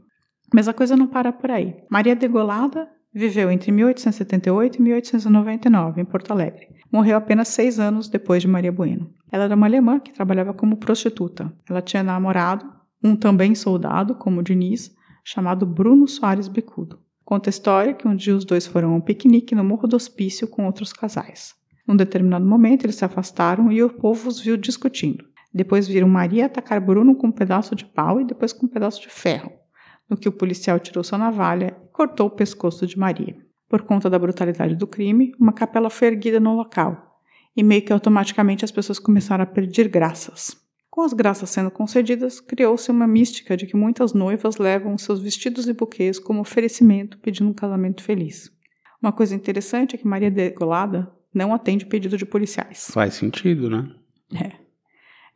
Mas 0.53 0.69
a 0.69 0.75
coisa 0.75 0.95
não 0.95 1.07
para 1.07 1.33
por 1.33 1.51
aí. 1.51 1.77
Maria 1.91 2.15
Degolada 2.15 2.87
viveu 3.15 3.51
entre 3.51 3.73
1878 3.73 4.77
e 4.77 4.83
1899 4.83 6.03
em 6.03 6.05
Porto 6.05 6.31
Alegre. 6.31 6.69
Morreu 6.93 7.17
apenas 7.17 7.49
seis 7.49 7.81
anos 7.81 8.09
depois 8.09 8.43
de 8.43 8.49
Maria 8.49 8.71
Bueno. 8.71 9.11
Ela 9.33 9.45
era 9.45 9.57
uma 9.57 9.67
alemã 9.67 9.99
que 9.99 10.13
trabalhava 10.13 10.53
como 10.53 10.77
prostituta. 10.77 11.51
Ela 11.69 11.81
tinha 11.81 12.03
namorado 12.03 12.78
um 13.03 13.15
também 13.17 13.55
soldado, 13.55 14.15
como 14.15 14.43
Diniz, 14.43 14.95
chamado 15.25 15.67
Bruno 15.67 16.09
Soares 16.09 16.49
Bicudo. 16.49 17.01
Conta 17.25 17.49
a 17.49 17.53
história 17.53 17.95
que 17.95 18.09
um 18.09 18.17
dia 18.17 18.35
os 18.35 18.45
dois 18.45 18.67
foram 18.67 18.95
a 18.95 18.97
um 18.97 19.01
piquenique 19.01 19.55
no 19.55 19.63
Morro 19.63 19.87
do 19.87 19.97
Hospício 19.97 20.49
com 20.49 20.65
outros 20.65 20.93
casais. 20.93 21.55
Num 21.87 21.97
determinado 21.97 22.45
momento, 22.45 22.85
eles 22.85 22.97
se 22.97 23.05
afastaram 23.05 23.71
e 23.71 23.83
o 23.83 23.91
povo 23.91 24.29
os 24.29 24.41
viu 24.41 24.57
discutindo. 24.57 25.25
Depois 25.53 25.89
viram 25.89 26.09
Maria 26.09 26.47
atacar 26.47 26.81
Bruno 26.81 27.15
com 27.15 27.29
um 27.29 27.33
pedaço 27.33 27.75
de 27.75 27.85
pau 27.85 28.21
e 28.21 28.25
depois 28.25 28.53
com 28.53 28.67
um 28.67 28.69
pedaço 28.69 29.01
de 29.01 29.09
ferro, 29.09 29.53
no 30.09 30.17
que 30.17 30.29
o 30.29 30.33
policial 30.33 30.79
tirou 30.79 31.03
sua 31.03 31.19
navalha 31.19 31.77
e 31.85 31.89
cortou 31.89 32.27
o 32.27 32.31
pescoço 32.31 32.87
de 32.87 32.99
Maria. 32.99 33.37
Por 33.69 33.83
conta 33.83 34.09
da 34.09 34.19
brutalidade 34.19 34.75
do 34.75 34.87
crime, 34.87 35.33
uma 35.39 35.53
capela 35.53 35.91
foi 35.91 36.09
erguida 36.09 36.41
no 36.41 36.55
local, 36.55 37.21
e 37.57 37.63
meio 37.63 37.83
que 37.83 37.93
automaticamente 37.93 38.65
as 38.65 38.71
pessoas 38.71 38.99
começaram 38.99 39.45
a 39.45 39.47
pedir 39.47 39.89
graças. 39.89 40.68
Com 40.99 41.05
as 41.05 41.13
graças 41.13 41.49
sendo 41.51 41.71
concedidas, 41.71 42.41
criou-se 42.41 42.91
uma 42.91 43.07
mística 43.07 43.57
de 43.57 43.67
que 43.69 43.77
muitas 43.77 44.13
noivas 44.13 44.57
levam 44.57 44.99
seus 44.99 45.21
vestidos 45.21 45.69
e 45.69 45.73
buquês 45.73 46.19
como 46.19 46.41
oferecimento 46.41 47.21
pedindo 47.21 47.49
um 47.49 47.55
casamento 47.55 48.03
feliz. 48.03 48.51
Uma 49.01 49.13
coisa 49.13 49.33
interessante 49.33 49.95
é 49.95 49.97
que 49.97 50.05
Maria 50.05 50.29
Degolada 50.29 51.09
não 51.33 51.55
atende 51.55 51.87
pedido 51.87 52.17
de 52.19 52.27
policiais. 52.27 52.91
Faz 52.93 53.15
sentido, 53.15 53.71
né? 53.71 53.89
É. 54.35 54.51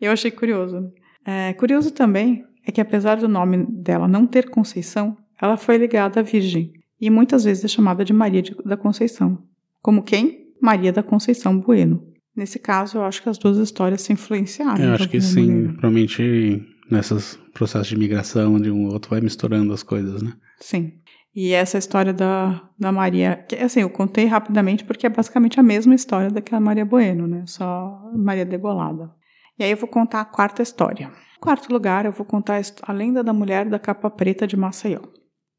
Eu 0.00 0.10
achei 0.10 0.32
curioso. 0.32 0.92
É, 1.24 1.52
curioso 1.52 1.92
também 1.92 2.44
é 2.66 2.72
que, 2.72 2.80
apesar 2.80 3.18
do 3.18 3.28
nome 3.28 3.64
dela 3.68 4.08
não 4.08 4.26
ter 4.26 4.50
Conceição, 4.50 5.16
ela 5.40 5.56
foi 5.56 5.76
ligada 5.76 6.18
à 6.18 6.22
Virgem 6.24 6.72
e 7.00 7.08
muitas 7.08 7.44
vezes 7.44 7.64
é 7.64 7.68
chamada 7.68 8.04
de 8.04 8.12
Maria 8.12 8.42
da 8.64 8.76
Conceição. 8.76 9.40
Como 9.80 10.02
quem? 10.02 10.52
Maria 10.60 10.92
da 10.92 11.04
Conceição 11.04 11.56
Bueno. 11.56 12.11
Nesse 12.34 12.58
caso, 12.58 12.98
eu 12.98 13.04
acho 13.04 13.22
que 13.22 13.28
as 13.28 13.38
duas 13.38 13.58
histórias 13.58 14.02
se 14.02 14.12
influenciaram. 14.12 14.82
Eu 14.82 14.94
acho 14.94 15.08
que 15.08 15.20
sim. 15.20 15.46
Maneira. 15.46 15.72
Provavelmente 15.72 16.72
nesses 16.90 17.36
processos 17.52 17.88
de 17.88 17.96
migração 17.96 18.60
de 18.60 18.70
um 18.70 18.86
outro 18.86 19.10
vai 19.10 19.20
misturando 19.20 19.72
as 19.72 19.82
coisas, 19.82 20.22
né? 20.22 20.32
Sim. 20.60 20.94
E 21.34 21.52
essa 21.52 21.78
história 21.78 22.12
da, 22.12 22.62
da 22.78 22.92
Maria, 22.92 23.36
que 23.48 23.56
assim, 23.56 23.80
eu 23.80 23.88
contei 23.88 24.26
rapidamente 24.26 24.84
porque 24.84 25.06
é 25.06 25.10
basicamente 25.10 25.58
a 25.58 25.62
mesma 25.62 25.94
história 25.94 26.30
daquela 26.30 26.60
Maria 26.60 26.84
Bueno, 26.84 27.26
né? 27.26 27.44
Só 27.46 28.10
Maria 28.14 28.44
degolada. 28.44 29.10
E 29.58 29.64
aí 29.64 29.70
eu 29.70 29.76
vou 29.76 29.88
contar 29.88 30.20
a 30.20 30.24
quarta 30.26 30.62
história. 30.62 31.10
Em 31.36 31.40
quarto 31.40 31.72
lugar, 31.72 32.04
eu 32.04 32.12
vou 32.12 32.26
contar 32.26 32.60
a 32.82 32.92
lenda 32.92 33.24
da 33.24 33.32
mulher 33.32 33.68
da 33.68 33.78
capa 33.78 34.10
preta 34.10 34.46
de 34.46 34.56
Maceió. 34.56 35.00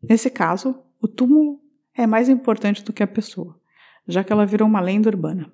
Nesse 0.01 0.29
caso, 0.29 0.75
o 1.01 1.07
túmulo 1.07 1.59
é 1.95 2.05
mais 2.05 2.29
importante 2.29 2.83
do 2.83 2.93
que 2.93 3.01
a 3.01 3.07
pessoa, 3.07 3.55
já 4.07 4.23
que 4.23 4.31
ela 4.31 4.45
virou 4.45 4.67
uma 4.67 4.79
lenda 4.79 5.09
urbana. 5.09 5.51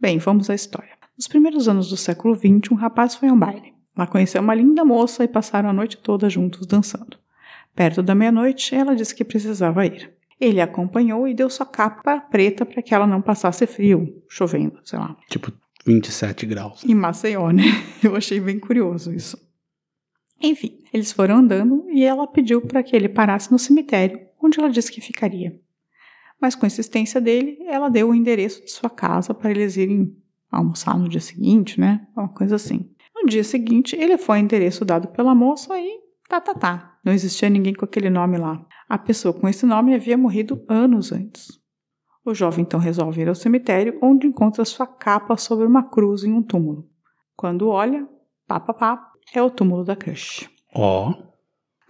Bem, 0.00 0.18
vamos 0.18 0.48
à 0.48 0.54
história. 0.54 0.96
Nos 1.16 1.26
primeiros 1.26 1.68
anos 1.68 1.90
do 1.90 1.96
século 1.96 2.36
XX, 2.36 2.70
um 2.70 2.76
rapaz 2.76 3.16
foi 3.16 3.28
a 3.28 3.32
um 3.32 3.38
baile. 3.38 3.74
Lá 3.96 4.06
conheceu 4.06 4.40
uma 4.40 4.54
linda 4.54 4.84
moça 4.84 5.24
e 5.24 5.28
passaram 5.28 5.68
a 5.68 5.72
noite 5.72 5.96
toda 5.96 6.30
juntos 6.30 6.66
dançando. 6.66 7.18
Perto 7.74 8.00
da 8.00 8.14
meia-noite, 8.14 8.74
ela 8.74 8.94
disse 8.94 9.12
que 9.14 9.24
precisava 9.24 9.84
ir. 9.84 10.12
Ele 10.40 10.60
a 10.60 10.64
acompanhou 10.64 11.26
e 11.26 11.34
deu 11.34 11.50
sua 11.50 11.66
capa 11.66 12.20
preta 12.20 12.64
para 12.64 12.80
que 12.80 12.94
ela 12.94 13.08
não 13.08 13.20
passasse 13.20 13.66
frio, 13.66 14.22
chovendo, 14.28 14.78
sei 14.84 15.00
lá. 15.00 15.16
Tipo, 15.28 15.52
27 15.84 16.46
graus. 16.46 16.84
em 16.84 16.94
Maceió, 16.94 17.50
né? 17.50 17.64
Eu 18.02 18.14
achei 18.14 18.38
bem 18.38 18.60
curioso 18.60 19.12
isso. 19.12 19.36
Enfim, 20.40 20.78
eles 20.92 21.10
foram 21.10 21.38
andando 21.38 21.86
e 21.90 22.04
ela 22.04 22.26
pediu 22.28 22.60
para 22.60 22.84
que 22.84 22.94
ele 22.94 23.08
parasse 23.08 23.50
no 23.50 23.58
cemitério, 23.58 24.20
onde 24.40 24.60
ela 24.60 24.70
disse 24.70 24.92
que 24.92 25.00
ficaria. 25.00 25.58
Mas 26.40 26.54
com 26.54 26.66
insistência 26.66 27.20
dele, 27.20 27.58
ela 27.66 27.88
deu 27.88 28.10
o 28.10 28.14
endereço 28.14 28.64
de 28.64 28.70
sua 28.70 28.88
casa 28.88 29.34
para 29.34 29.50
eles 29.50 29.76
irem 29.76 30.16
almoçar 30.50 30.98
no 30.98 31.08
dia 31.08 31.20
seguinte, 31.20 31.80
né? 31.80 32.06
Uma 32.16 32.28
coisa 32.28 32.56
assim. 32.56 32.90
No 33.14 33.28
dia 33.28 33.44
seguinte, 33.44 33.96
ele 33.96 34.16
foi 34.16 34.38
ao 34.38 34.44
endereço 34.44 34.84
dado 34.84 35.08
pela 35.08 35.34
moça 35.34 35.78
e 35.78 36.00
tá, 36.28 36.40
tá, 36.40 36.54
tá. 36.54 36.98
Não 37.04 37.12
existia 37.12 37.50
ninguém 37.50 37.74
com 37.74 37.84
aquele 37.84 38.08
nome 38.08 38.38
lá. 38.38 38.64
A 38.88 38.96
pessoa 38.96 39.34
com 39.34 39.48
esse 39.48 39.66
nome 39.66 39.94
havia 39.94 40.16
morrido 40.16 40.64
anos 40.68 41.12
antes. 41.12 41.58
O 42.24 42.34
jovem 42.34 42.62
então 42.62 42.78
resolve 42.78 43.22
ir 43.22 43.28
ao 43.28 43.34
cemitério, 43.34 43.98
onde 44.02 44.26
encontra 44.26 44.64
sua 44.64 44.86
capa 44.86 45.36
sobre 45.36 45.66
uma 45.66 45.82
cruz 45.82 46.24
em 46.24 46.32
um 46.32 46.42
túmulo. 46.42 46.88
Quando 47.34 47.68
olha, 47.68 48.06
pá, 48.46 48.60
pá, 48.60 48.74
pá, 48.74 49.12
é 49.34 49.42
o 49.42 49.50
túmulo 49.50 49.84
da 49.84 49.96
crush. 49.96 50.48
Ó, 50.74 51.10
A 51.10 51.27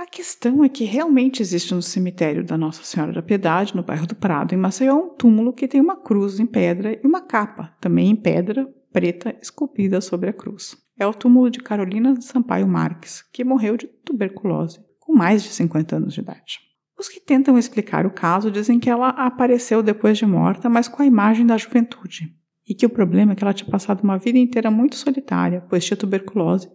questão 0.09 0.65
é 0.65 0.69
que 0.69 0.85
realmente 0.85 1.43
existe 1.43 1.75
no 1.75 1.83
cemitério 1.83 2.45
da 2.45 2.57
Nossa 2.57 2.83
Senhora 2.85 3.13
da 3.13 3.23
Piedade, 3.23 3.75
no 3.75 3.83
bairro 3.83 4.07
do 4.07 4.15
Prado, 4.15 4.55
em 4.55 4.59
Maceió, 4.59 4.97
um 4.97 5.15
túmulo 5.15 5.53
que 5.53 5.69
tem 5.69 5.81
uma 5.81 5.97
cruz 5.97 6.39
em 6.39 6.47
pedra 6.47 6.99
e 7.03 7.07
uma 7.07 7.21
capa, 7.21 7.75
também 7.81 8.11
em 8.11 8.17
pedra 8.17 8.67
preta, 8.93 9.37
esculpida 9.41 10.01
sobre 10.01 10.31
a 10.31 10.33
cruz. 10.33 10.77
É 10.99 11.07
o 11.07 11.15
túmulo 11.15 11.51
de 11.51 11.61
Carolina 11.61 12.15
de 12.15 12.25
Sampaio 12.25 12.67
Marques, 12.67 13.23
que 13.33 13.45
morreu 13.45 13.77
de 13.77 13.87
tuberculose, 13.87 14.81
com 14.99 15.15
mais 15.15 15.43
de 15.43 15.51
50 15.51 15.97
anos 15.97 16.15
de 16.15 16.21
idade. 16.21 16.59
Os 16.99 17.09
que 17.09 17.21
tentam 17.21 17.57
explicar 17.57 18.05
o 18.07 18.11
caso 18.11 18.51
dizem 18.51 18.81
que 18.81 18.91
ela 18.91 19.11
apareceu 19.11 19.83
depois 19.83 20.19
de 20.19 20.27
morta, 20.27 20.69
mas 20.69 20.89
com 20.89 21.03
a 21.03 21.07
imagem 21.07 21.47
da 21.47 21.57
juventude, 21.57 22.35
e 22.69 22.75
que 22.75 22.85
o 22.85 22.91
problema 22.91 23.33
é 23.33 23.35
que 23.37 23.45
ela 23.45 23.55
tinha 23.55 23.71
passado 23.71 24.03
uma 24.03 24.19
vida 24.19 24.39
inteira 24.39 24.71
muito 24.71 24.97
solitária, 24.97 25.65
pois 25.69 25.85
tinha 25.85 25.97
tuberculose 25.97 26.69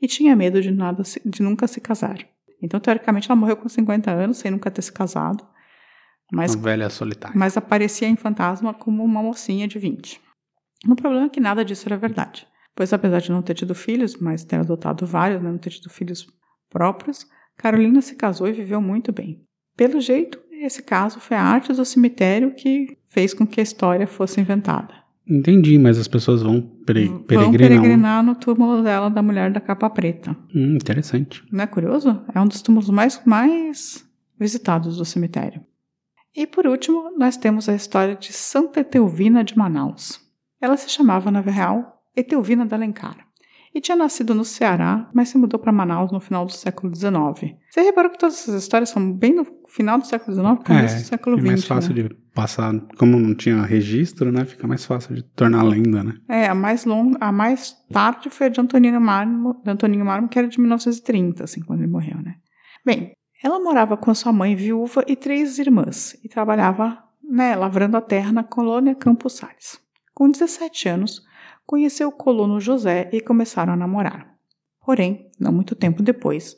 e 0.00 0.06
tinha 0.06 0.36
medo 0.36 0.60
de, 0.60 0.70
nada, 0.70 1.02
de 1.24 1.42
nunca 1.42 1.66
se 1.66 1.80
casar. 1.80 2.18
Então, 2.62 2.78
teoricamente, 2.80 3.30
ela 3.30 3.38
morreu 3.38 3.56
com 3.56 3.68
50 3.68 4.10
anos, 4.10 4.38
sem 4.38 4.50
nunca 4.50 4.70
ter 4.70 4.82
se 4.82 4.92
casado, 4.92 5.46
mas, 6.32 6.54
uma 6.54 6.62
velha 6.62 6.90
solitária. 6.90 7.36
mas 7.36 7.56
aparecia 7.56 8.08
em 8.08 8.16
fantasma 8.16 8.72
como 8.72 9.02
uma 9.02 9.22
mocinha 9.22 9.66
de 9.66 9.78
20. 9.78 10.20
O 10.88 10.94
problema 10.94 11.26
é 11.26 11.28
que 11.28 11.40
nada 11.40 11.64
disso 11.64 11.88
era 11.88 11.96
verdade, 11.96 12.46
pois 12.74 12.92
apesar 12.92 13.20
de 13.20 13.32
não 13.32 13.42
ter 13.42 13.54
tido 13.54 13.74
filhos, 13.74 14.16
mas 14.16 14.44
ter 14.44 14.56
adotado 14.56 15.06
vários, 15.06 15.42
né, 15.42 15.50
não 15.50 15.58
ter 15.58 15.70
tido 15.70 15.90
filhos 15.90 16.26
próprios, 16.68 17.26
Carolina 17.56 18.00
se 18.00 18.14
casou 18.14 18.48
e 18.48 18.52
viveu 18.52 18.80
muito 18.80 19.12
bem. 19.12 19.44
Pelo 19.76 20.00
jeito, 20.00 20.40
esse 20.50 20.82
caso 20.82 21.20
foi 21.20 21.36
a 21.36 21.42
arte 21.42 21.72
do 21.72 21.84
cemitério 21.84 22.54
que 22.54 22.98
fez 23.08 23.34
com 23.34 23.46
que 23.46 23.60
a 23.60 23.62
história 23.62 24.06
fosse 24.06 24.40
inventada. 24.40 24.94
Entendi, 25.28 25.78
mas 25.78 25.98
as 25.98 26.08
pessoas 26.08 26.42
vão 26.42 26.60
pere 26.84 27.06
Vão 27.06 27.22
peregrinar. 27.22 27.58
peregrinar 27.80 28.22
no 28.24 28.34
túmulo 28.34 28.82
dela 28.82 29.08
da 29.08 29.22
mulher 29.22 29.52
da 29.52 29.60
capa 29.60 29.88
preta. 29.88 30.36
Hum, 30.54 30.74
interessante. 30.74 31.44
Não 31.52 31.62
é 31.62 31.66
curioso? 31.66 32.20
É 32.34 32.40
um 32.40 32.46
dos 32.46 32.62
túmulos 32.62 32.90
mais, 32.90 33.20
mais 33.24 34.04
visitados 34.38 34.96
do 34.96 35.04
cemitério. 35.04 35.60
E 36.34 36.46
por 36.46 36.66
último, 36.66 37.10
nós 37.16 37.36
temos 37.36 37.68
a 37.68 37.74
história 37.74 38.16
de 38.16 38.32
Santa 38.32 38.80
Etelvina 38.80 39.44
de 39.44 39.56
Manaus. 39.56 40.20
Ela 40.60 40.76
se 40.76 40.88
chamava, 40.88 41.30
na 41.30 41.40
real, 41.40 42.02
Etelvina 42.16 42.66
da 42.66 42.76
Alencar. 42.76 43.16
E 43.72 43.80
tinha 43.80 43.96
nascido 43.96 44.34
no 44.34 44.44
Ceará, 44.44 45.08
mas 45.14 45.28
se 45.28 45.38
mudou 45.38 45.58
para 45.58 45.70
Manaus 45.72 46.10
no 46.10 46.18
final 46.18 46.44
do 46.44 46.52
século 46.52 46.92
XIX. 46.94 47.54
Você 47.70 47.82
reparou 47.82 48.10
que 48.10 48.18
todas 48.18 48.34
essas 48.34 48.62
histórias 48.62 48.90
são 48.90 49.12
bem 49.12 49.32
no 49.32 49.46
final 49.68 49.98
do 49.98 50.06
século 50.06 50.34
XIX, 50.34 50.66
começo 50.66 50.96
do 50.96 51.02
século 51.02 51.36
é 51.36 51.40
XX. 51.40 51.48
mais 51.48 51.64
fácil 51.64 51.94
né? 51.94 52.02
de 52.02 52.16
passar, 52.40 52.72
como 52.96 53.18
não 53.18 53.34
tinha 53.34 53.60
registro, 53.60 54.32
né? 54.32 54.46
Fica 54.46 54.66
mais 54.66 54.82
fácil 54.86 55.14
de 55.14 55.22
tornar 55.22 55.62
lenda, 55.62 56.02
né? 56.02 56.14
É, 56.26 56.46
a 56.46 56.54
mais 56.54 56.86
longa, 56.86 57.18
a 57.20 57.30
mais 57.30 57.76
tarde 57.92 58.30
foi 58.30 58.46
a 58.46 58.48
de 58.48 58.58
Antonino 58.58 58.98
Marmo, 58.98 59.60
de 59.62 59.70
Antoninho 59.70 60.06
Marmo, 60.06 60.26
que 60.26 60.38
era 60.38 60.48
de 60.48 60.58
1930, 60.58 61.44
assim, 61.44 61.60
quando 61.60 61.80
ele 61.80 61.92
morreu, 61.92 62.16
né? 62.22 62.36
Bem, 62.84 63.12
ela 63.44 63.60
morava 63.60 63.94
com 63.94 64.14
sua 64.14 64.32
mãe 64.32 64.56
viúva 64.56 65.04
e 65.06 65.14
três 65.16 65.58
irmãs 65.58 66.18
e 66.24 66.28
trabalhava, 66.30 66.98
né, 67.22 67.54
lavrando 67.54 67.98
a 67.98 68.00
terra 68.00 68.32
na 68.32 68.42
colônia 68.42 68.94
Campos 68.94 69.34
Salles. 69.34 69.78
Com 70.14 70.30
17 70.30 70.88
anos, 70.88 71.22
conheceu 71.66 72.08
o 72.08 72.12
colono 72.12 72.58
José 72.58 73.10
e 73.12 73.20
começaram 73.20 73.74
a 73.74 73.76
namorar. 73.76 74.34
Porém, 74.82 75.30
não 75.38 75.52
muito 75.52 75.74
tempo 75.74 76.02
depois, 76.02 76.56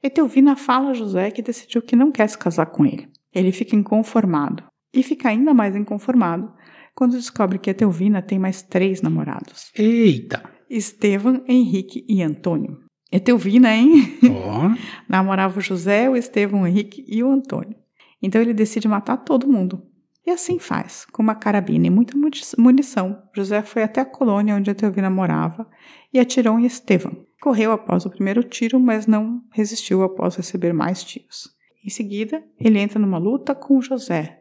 Etelvina 0.00 0.54
fala 0.54 0.90
a 0.90 0.94
José 0.94 1.32
que 1.32 1.42
decidiu 1.42 1.82
que 1.82 1.96
não 1.96 2.12
quer 2.12 2.28
se 2.28 2.38
casar 2.38 2.66
com 2.66 2.86
ele. 2.86 3.08
Ele 3.34 3.50
fica 3.50 3.74
inconformado 3.74 4.62
e 4.94 5.02
fica 5.02 5.28
ainda 5.28 5.52
mais 5.52 5.74
inconformado 5.76 6.52
quando 6.94 7.12
descobre 7.16 7.58
que 7.58 7.70
Etelvina 7.70 8.22
tem 8.22 8.38
mais 8.38 8.62
três 8.62 9.02
namorados: 9.02 9.70
Eita! 9.76 10.42
Estevam, 10.70 11.42
Henrique 11.46 12.04
e 12.08 12.22
Antônio. 12.22 12.78
Etelvina, 13.12 13.72
hein? 13.74 14.18
Ó, 14.30 14.70
Namorava 15.08 15.58
o 15.58 15.62
José, 15.62 16.08
o 16.10 16.16
Estevão, 16.16 16.62
o 16.62 16.66
Henrique 16.66 17.04
e 17.06 17.22
o 17.22 17.30
Antônio. 17.30 17.76
Então 18.22 18.40
ele 18.40 18.54
decide 18.54 18.88
matar 18.88 19.18
todo 19.18 19.46
mundo. 19.46 19.82
E 20.26 20.30
assim 20.30 20.58
faz, 20.58 21.04
com 21.12 21.22
uma 21.22 21.34
carabina 21.34 21.86
e 21.86 21.90
muita 21.90 22.16
muni- 22.16 22.40
munição. 22.58 23.22
José 23.36 23.60
foi 23.62 23.82
até 23.82 24.00
a 24.00 24.04
colônia 24.06 24.56
onde 24.56 24.70
Etelvina 24.70 25.10
morava 25.10 25.68
e 26.12 26.18
atirou 26.18 26.58
em 26.58 26.64
Estevão. 26.64 27.14
Correu 27.42 27.70
após 27.72 28.06
o 28.06 28.10
primeiro 28.10 28.42
tiro, 28.42 28.80
mas 28.80 29.06
não 29.06 29.42
resistiu 29.52 30.02
após 30.02 30.34
receber 30.34 30.72
mais 30.72 31.04
tiros. 31.04 31.50
Em 31.84 31.90
seguida, 31.90 32.42
ele 32.58 32.78
entra 32.78 32.98
numa 32.98 33.18
luta 33.18 33.54
com 33.54 33.82
José, 33.82 34.40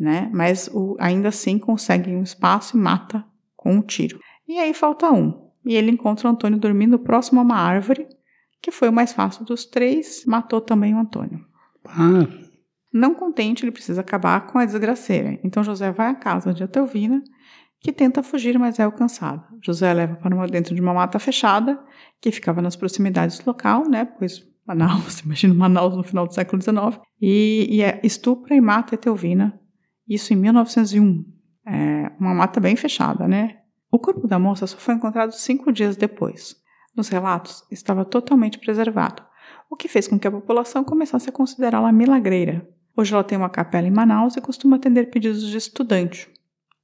né? 0.00 0.30
Mas 0.32 0.68
o- 0.72 0.96
ainda 0.98 1.28
assim 1.28 1.58
consegue 1.58 2.10
um 2.10 2.22
espaço 2.22 2.76
e 2.76 2.80
mata 2.80 3.24
com 3.54 3.74
um 3.74 3.82
tiro. 3.82 4.18
E 4.48 4.58
aí 4.58 4.72
falta 4.74 5.12
um. 5.12 5.50
E 5.64 5.74
ele 5.76 5.90
encontra 5.90 6.26
o 6.26 6.30
Antônio 6.32 6.58
dormindo 6.58 6.98
próximo 6.98 7.38
a 7.40 7.42
uma 7.44 7.56
árvore, 7.58 8.08
que 8.62 8.70
foi 8.70 8.88
o 8.88 8.92
mais 8.92 9.12
fácil 9.12 9.44
dos 9.44 9.66
três, 9.66 10.24
matou 10.26 10.60
também 10.60 10.94
o 10.94 10.98
Antônio. 10.98 11.44
ah, 11.86 12.26
Não 12.92 13.14
contente, 13.14 13.62
ele 13.64 13.70
precisa 13.70 14.00
acabar 14.00 14.46
com 14.46 14.58
a 14.58 14.64
desgraceira. 14.64 15.38
Então 15.44 15.62
José 15.62 15.92
vai 15.92 16.08
à 16.08 16.14
casa 16.14 16.52
de 16.54 16.64
Atelvina, 16.64 17.22
que 17.78 17.92
tenta 17.92 18.22
fugir, 18.22 18.58
mas 18.58 18.78
é 18.78 18.82
alcançada. 18.82 19.44
José 19.62 19.92
leva 19.94 20.16
para 20.16 20.34
uma, 20.34 20.46
dentro 20.46 20.74
de 20.74 20.80
uma 20.80 20.92
mata 20.92 21.18
fechada, 21.18 21.78
que 22.20 22.30
ficava 22.32 22.60
nas 22.60 22.76
proximidades 22.76 23.38
do 23.38 23.46
local, 23.46 23.88
né? 23.88 24.04
Pois 24.18 24.44
Manaus, 24.66 25.20
imagina 25.24 25.54
Manaus 25.54 25.96
no 25.96 26.02
final 26.02 26.26
do 26.26 26.34
século 26.34 26.60
XIX, 26.60 27.00
e, 27.20 27.66
e 27.70 27.82
é, 27.82 28.00
estupra 28.02 28.54
e 28.54 28.60
mata 28.60 28.94
Etelvina, 28.94 29.58
isso 30.10 30.32
em 30.32 30.36
1901. 30.36 31.24
É 31.64 32.10
uma 32.18 32.34
mata 32.34 32.58
bem 32.58 32.74
fechada, 32.74 33.28
né? 33.28 33.60
O 33.90 33.98
corpo 33.98 34.26
da 34.26 34.38
moça 34.38 34.66
só 34.66 34.76
foi 34.76 34.94
encontrado 34.94 35.32
cinco 35.32 35.72
dias 35.72 35.96
depois. 35.96 36.56
Nos 36.96 37.08
relatos, 37.08 37.64
estava 37.70 38.04
totalmente 38.04 38.58
preservado, 38.58 39.22
o 39.70 39.76
que 39.76 39.88
fez 39.88 40.08
com 40.08 40.18
que 40.18 40.26
a 40.26 40.30
população 40.30 40.82
começasse 40.82 41.28
a 41.28 41.32
considerá-la 41.32 41.92
milagreira. 41.92 42.68
Hoje 42.96 43.14
ela 43.14 43.22
tem 43.22 43.38
uma 43.38 43.48
capela 43.48 43.86
em 43.86 43.92
Manaus 43.92 44.36
e 44.36 44.40
costuma 44.40 44.76
atender 44.76 45.10
pedidos 45.10 45.46
de 45.46 45.56
estudante, 45.56 46.28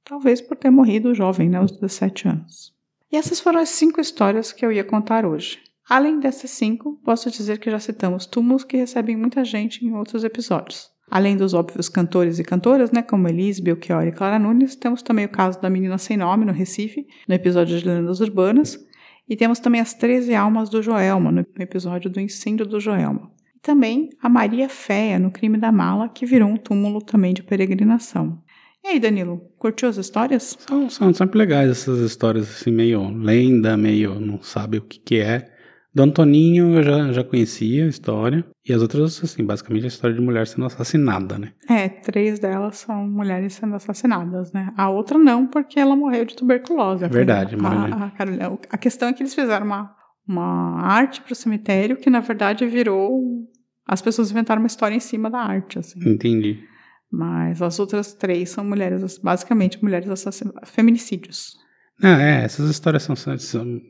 talvez 0.05 0.39
por 0.39 0.55
ter 0.55 0.69
morrido 0.69 1.13
jovem, 1.13 1.49
né, 1.49 1.57
aos 1.57 1.71
17 1.71 2.29
anos. 2.29 2.73
E 3.11 3.17
essas 3.17 3.39
foram 3.39 3.59
as 3.59 3.69
cinco 3.69 3.99
histórias 3.99 4.51
que 4.53 4.65
eu 4.65 4.71
ia 4.71 4.83
contar 4.83 5.25
hoje. 5.25 5.59
Além 5.89 6.19
dessas 6.19 6.51
cinco, 6.51 6.99
posso 7.03 7.29
dizer 7.31 7.59
que 7.59 7.71
já 7.71 7.79
citamos 7.79 8.25
túmulos 8.25 8.63
que 8.63 8.77
recebem 8.77 9.15
muita 9.15 9.45
gente 9.45 9.85
em 9.85 9.93
outros 9.93 10.23
episódios. 10.23 10.89
Além 11.09 11.37
dos 11.37 11.53
óbvios 11.53 11.87
cantores 11.87 12.37
e 12.37 12.43
cantoras, 12.43 12.91
né, 12.91 13.01
como 13.01 13.27
Elise, 13.27 13.61
Belchior 13.61 14.05
e 14.05 14.11
Clara 14.11 14.37
Nunes, 14.37 14.75
temos 14.75 15.01
também 15.01 15.25
o 15.25 15.29
caso 15.29 15.61
da 15.61 15.69
menina 15.69 15.97
sem 15.97 16.17
nome, 16.17 16.43
no 16.43 16.51
Recife, 16.51 17.07
no 17.27 17.33
episódio 17.33 17.79
de 17.79 17.87
Lendas 17.87 18.19
Urbanas, 18.19 18.77
e 19.29 19.35
temos 19.35 19.59
também 19.59 19.79
as 19.79 19.93
13 19.93 20.35
almas 20.35 20.69
do 20.69 20.81
Joelma, 20.81 21.31
no 21.31 21.45
episódio 21.59 22.09
do 22.09 22.19
incêndio 22.19 22.65
do 22.65 22.79
Joelma. 22.79 23.31
E 23.55 23.59
também 23.59 24.09
a 24.21 24.27
Maria 24.27 24.67
Féia, 24.67 25.17
no 25.17 25.31
crime 25.31 25.57
da 25.57 25.71
mala, 25.71 26.09
que 26.09 26.25
virou 26.25 26.49
um 26.49 26.57
túmulo 26.57 27.01
também 27.01 27.33
de 27.33 27.43
peregrinação. 27.43 28.41
E 28.83 28.89
aí, 28.89 28.99
Danilo, 28.99 29.41
curtiu 29.57 29.89
as 29.89 29.97
histórias? 29.97 30.57
são, 30.59 30.89
são 30.89 31.13
sempre 31.13 31.37
legais 31.37 31.69
essas 31.69 31.99
histórias 31.99 32.49
assim, 32.49 32.71
meio 32.71 33.09
lenda, 33.09 33.75
meio 33.75 34.19
não 34.19 34.41
sabe 34.41 34.77
o 34.77 34.81
que 34.81 34.99
que 34.99 35.19
é. 35.19 35.56
Do 35.97 36.03
Antoninho 36.03 36.75
eu 36.75 36.83
já, 36.83 37.11
já 37.11 37.23
conhecia 37.23 37.85
a 37.85 37.87
história. 37.87 38.45
E 38.63 38.71
as 38.71 38.83
outras, 38.83 39.19
assim, 39.23 39.43
basicamente 39.43 39.85
a 39.85 39.87
história 39.87 40.15
de 40.15 40.21
mulher 40.21 40.45
sendo 40.45 40.67
assassinada, 40.67 41.39
né? 41.39 41.53
É, 41.67 41.89
três 41.89 42.37
delas 42.37 42.77
são 42.77 43.07
mulheres 43.07 43.53
sendo 43.53 43.73
assassinadas, 43.73 44.53
né? 44.53 44.71
A 44.77 44.91
outra 44.91 45.17
não, 45.17 45.47
porque 45.47 45.79
ela 45.79 45.95
morreu 45.95 46.23
de 46.23 46.35
tuberculose. 46.35 47.03
É 47.03 47.07
verdade, 47.07 47.55
a, 47.55 47.57
Marilene. 47.57 47.93
a, 47.93 48.11
Carolina. 48.11 48.59
a 48.69 48.77
questão 48.77 49.09
é 49.09 49.13
que 49.13 49.23
eles 49.23 49.33
fizeram 49.33 49.65
uma, 49.65 49.91
uma 50.27 50.83
arte 50.83 51.19
para 51.19 51.33
o 51.33 51.35
cemitério 51.35 51.97
que, 51.97 52.11
na 52.11 52.19
verdade, 52.19 52.63
virou. 52.67 53.19
As 53.83 53.99
pessoas 53.99 54.29
inventaram 54.29 54.61
uma 54.61 54.67
história 54.67 54.93
em 54.93 54.99
cima 54.99 55.31
da 55.31 55.39
arte, 55.39 55.79
assim. 55.79 56.07
Entendi. 56.07 56.59
Mas 57.11 57.59
as 57.59 57.79
outras 57.79 58.13
três 58.13 58.51
são 58.51 58.63
mulheres, 58.63 59.17
basicamente, 59.17 59.81
mulheres 59.81 60.11
assassinadas. 60.11 60.69
Feminicídios. 60.69 61.55
Ah, 62.03 62.21
é, 62.21 62.43
essas 62.43 62.69
histórias 62.69 63.01
são, 63.01 63.15
são 63.15 63.81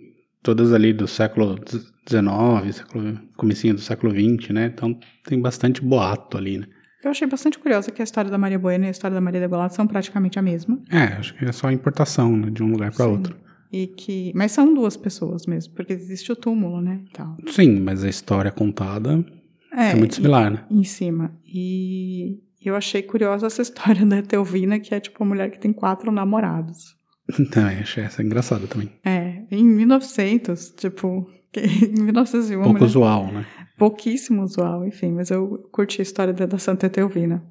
todas 0.47 0.71
ali 0.71 0.93
do 0.93 1.09
século 1.09 1.59
XIX, 2.07 2.73
século, 2.73 3.19
comecinho 3.35 3.73
do 3.73 3.81
século 3.81 4.13
XX, 4.13 4.51
né? 4.51 4.71
Então 4.73 4.97
tem 5.25 5.41
bastante 5.41 5.81
boato 5.81 6.37
ali, 6.37 6.59
né? 6.59 6.67
Eu 7.03 7.11
achei 7.11 7.27
bastante 7.27 7.59
curiosa 7.59 7.91
que 7.91 8.01
a 8.01 8.03
história 8.05 8.31
da 8.31 8.37
Maria 8.37 8.57
Bueno 8.57 8.85
e 8.85 8.87
a 8.87 8.91
história 8.91 9.13
da 9.13 9.19
Maria 9.19 9.41
Degolado 9.41 9.75
são 9.75 9.85
praticamente 9.85 10.39
a 10.39 10.41
mesma. 10.41 10.79
É, 10.89 11.03
acho 11.17 11.35
que 11.35 11.43
é 11.43 11.51
só 11.51 11.69
importação 11.69 12.35
né, 12.37 12.49
de 12.49 12.63
um 12.63 12.71
lugar 12.71 12.93
para 12.93 13.05
outro. 13.05 13.35
E 13.69 13.87
que. 13.87 14.31
Mas 14.33 14.53
são 14.53 14.73
duas 14.73 14.95
pessoas 14.95 15.45
mesmo, 15.45 15.73
porque 15.73 15.91
existe 15.91 16.31
o 16.31 16.35
túmulo, 16.35 16.79
né? 16.79 17.01
e 17.05 17.11
tal. 17.11 17.35
Sim, 17.47 17.81
mas 17.81 18.05
a 18.05 18.09
história 18.09 18.49
contada 18.49 19.25
é, 19.73 19.93
muito 19.95 20.15
similar, 20.15 20.49
né? 20.49 20.63
Em 20.71 20.85
cima. 20.85 21.37
E 21.45 22.39
eu 22.63 22.73
achei 22.73 23.01
curiosa 23.01 23.47
essa 23.47 23.61
história 23.61 24.05
da 24.05 24.21
Teovina, 24.21 24.79
que 24.79 24.95
é 24.95 24.99
tipo 25.01 25.21
uma 25.21 25.29
mulher 25.29 25.51
que 25.51 25.59
tem 25.59 25.73
quatro 25.73 26.09
namorados. 26.09 26.95
Também, 27.51 27.79
achei 27.79 28.03
essa 28.03 28.23
engraçada 28.23 28.67
também. 28.67 28.89
É, 29.05 29.43
em 29.51 29.63
1900, 29.63 30.71
tipo, 30.71 31.29
em 31.55 32.01
1901. 32.03 32.55
Pouco 32.61 32.73
mulher- 32.73 32.85
usual, 32.85 33.31
né? 33.31 33.45
Pouquíssimo 33.77 34.41
usual, 34.43 34.85
enfim, 34.87 35.11
mas 35.11 35.29
eu 35.29 35.67
curti 35.71 36.01
a 36.01 36.03
história 36.03 36.33
da, 36.33 36.57
Santa 36.57 36.89
Teovina. 36.89 37.43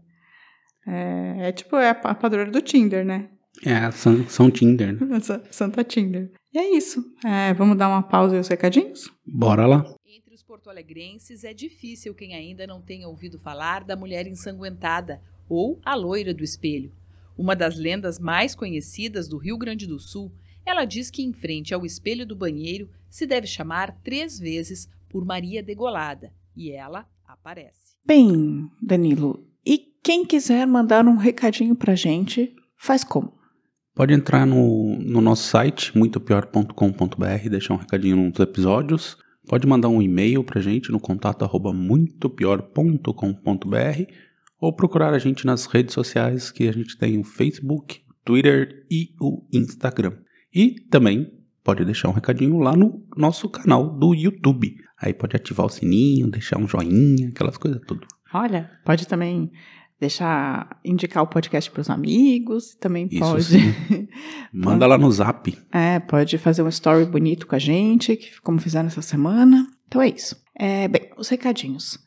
É, 0.87 1.49
é 1.49 1.53
tipo, 1.53 1.77
é 1.77 1.91
a, 1.91 1.95
pa- 1.95 2.11
a 2.11 2.15
padroeira 2.15 2.51
do 2.51 2.61
Tinder, 2.61 3.05
né? 3.05 3.29
É, 3.65 3.91
são, 3.91 4.27
são 4.29 4.51
Tinder, 4.51 4.93
né? 4.93 5.19
Santa 5.51 5.83
Tinder. 5.85 6.31
E 6.53 6.59
é 6.59 6.77
isso. 6.77 7.03
É, 7.25 7.53
vamos 7.55 7.77
dar 7.77 7.89
uma 7.89 8.03
pausa 8.03 8.37
e 8.37 8.39
os 8.41 8.49
recadinhos? 8.49 9.11
Bora 9.27 9.67
lá. 9.67 9.85
Entre 10.07 10.35
os 10.35 10.43
porto-alegrenses 10.43 11.45
é 11.45 11.53
difícil 11.55 12.15
quem 12.15 12.35
ainda 12.35 12.67
não 12.67 12.81
tenha 12.81 13.09
ouvido 13.09 13.39
falar 13.39 13.85
da 13.85 13.97
mulher 13.97 14.27
ensanguentada 14.27 15.21
ou 15.49 15.81
a 15.85 15.95
loira 15.95 16.35
do 16.35 16.43
espelho. 16.45 16.93
Uma 17.37 17.55
das 17.55 17.77
lendas 17.77 18.19
mais 18.19 18.55
conhecidas 18.55 19.29
do 19.29 19.37
Rio 19.37 19.59
Grande 19.59 19.87
do 19.87 19.99
Sul, 19.99 20.33
ela 20.65 20.85
diz 20.85 21.11
que 21.11 21.23
em 21.23 21.33
frente 21.33 21.75
ao 21.75 21.85
espelho 21.85 22.27
do 22.27 22.35
banheiro 22.35 22.89
se 23.09 23.27
deve 23.27 23.47
chamar 23.47 24.01
três 24.03 24.39
vezes 24.39 24.89
por 25.09 25.25
Maria 25.25 25.63
Degolada 25.63 26.33
e 26.57 26.71
ela 26.71 27.07
aparece. 27.27 27.97
Bem, 28.07 28.71
Danilo, 28.81 29.47
e 29.65 29.79
quem 30.03 30.25
quiser 30.25 30.67
mandar 30.67 31.07
um 31.07 31.17
recadinho 31.17 31.75
pra 31.75 31.95
gente, 31.95 32.55
faz 32.77 33.05
como? 33.05 33.35
Pode 33.95 34.13
entrar 34.13 34.47
no, 34.47 34.97
no 34.99 35.21
nosso 35.21 35.49
site, 35.49 35.97
muitopior.com.br, 35.97 37.49
deixar 37.51 37.75
um 37.75 37.79
recadinho 37.79 38.17
nos 38.17 38.39
episódios. 38.39 39.17
Pode 39.49 39.67
mandar 39.67 39.89
um 39.89 40.03
e-mail 40.03 40.45
pra 40.45 40.61
gente 40.61 40.91
no 40.91 41.01
contato 41.01 41.45
arroba 41.45 41.73
muitopior.com.br 41.73 44.26
ou 44.61 44.75
procurar 44.75 45.13
a 45.13 45.19
gente 45.19 45.47
nas 45.47 45.67
redes 45.67 45.95
sociais 45.95 46.51
que 46.51 46.69
a 46.69 46.73
gente 46.73 46.97
tem 46.97 47.19
o 47.19 47.25
Facebook, 47.25 48.01
Twitter 48.25 48.87
e 48.91 49.15
o 49.21 49.47
Instagram. 49.53 50.15
E 50.55 50.81
também 50.91 51.31
pode 51.63 51.85
deixar 51.85 52.09
um 52.09 52.13
recadinho 52.13 52.59
lá 52.59 52.75
no 52.75 53.05
nosso 53.17 53.49
canal 53.49 53.89
do 53.89 54.15
YouTube. 54.15 54.75
Aí 54.99 55.13
pode 55.13 55.37
ativar 55.37 55.67
o 55.67 55.71
sininho, 55.71 56.31
deixar 56.31 56.59
um 56.59 56.67
joinha, 56.67 57.29
aquelas 57.29 57.57
coisas 57.57 57.81
tudo. 57.87 58.07
Olha, 58.33 58.71
pode 58.85 59.07
também 59.07 59.51
deixar, 60.01 60.79
indicar 60.85 61.23
o 61.23 61.27
podcast 61.27 61.71
pros 61.71 61.91
amigos, 61.91 62.75
também 62.77 63.09
Isso 63.11 63.21
pode. 63.21 64.09
Manda 64.53 64.87
lá 64.87 64.97
no 64.97 65.11
zap. 65.11 65.57
É, 65.73 66.01
pode 66.01 66.39
fazer 66.39 66.63
um 66.63 66.69
story 66.69 67.05
bonito 67.05 67.47
com 67.47 67.55
a 67.55 67.59
gente, 67.59 68.19
como 68.43 68.59
fizeram 68.59 68.87
essa 68.87 69.03
semana. 69.03 69.67
Então 69.87 70.01
é 70.03 70.09
isso. 70.09 70.37
É, 70.55 70.89
bem, 70.89 71.11
os 71.17 71.29
recadinhos. 71.29 71.99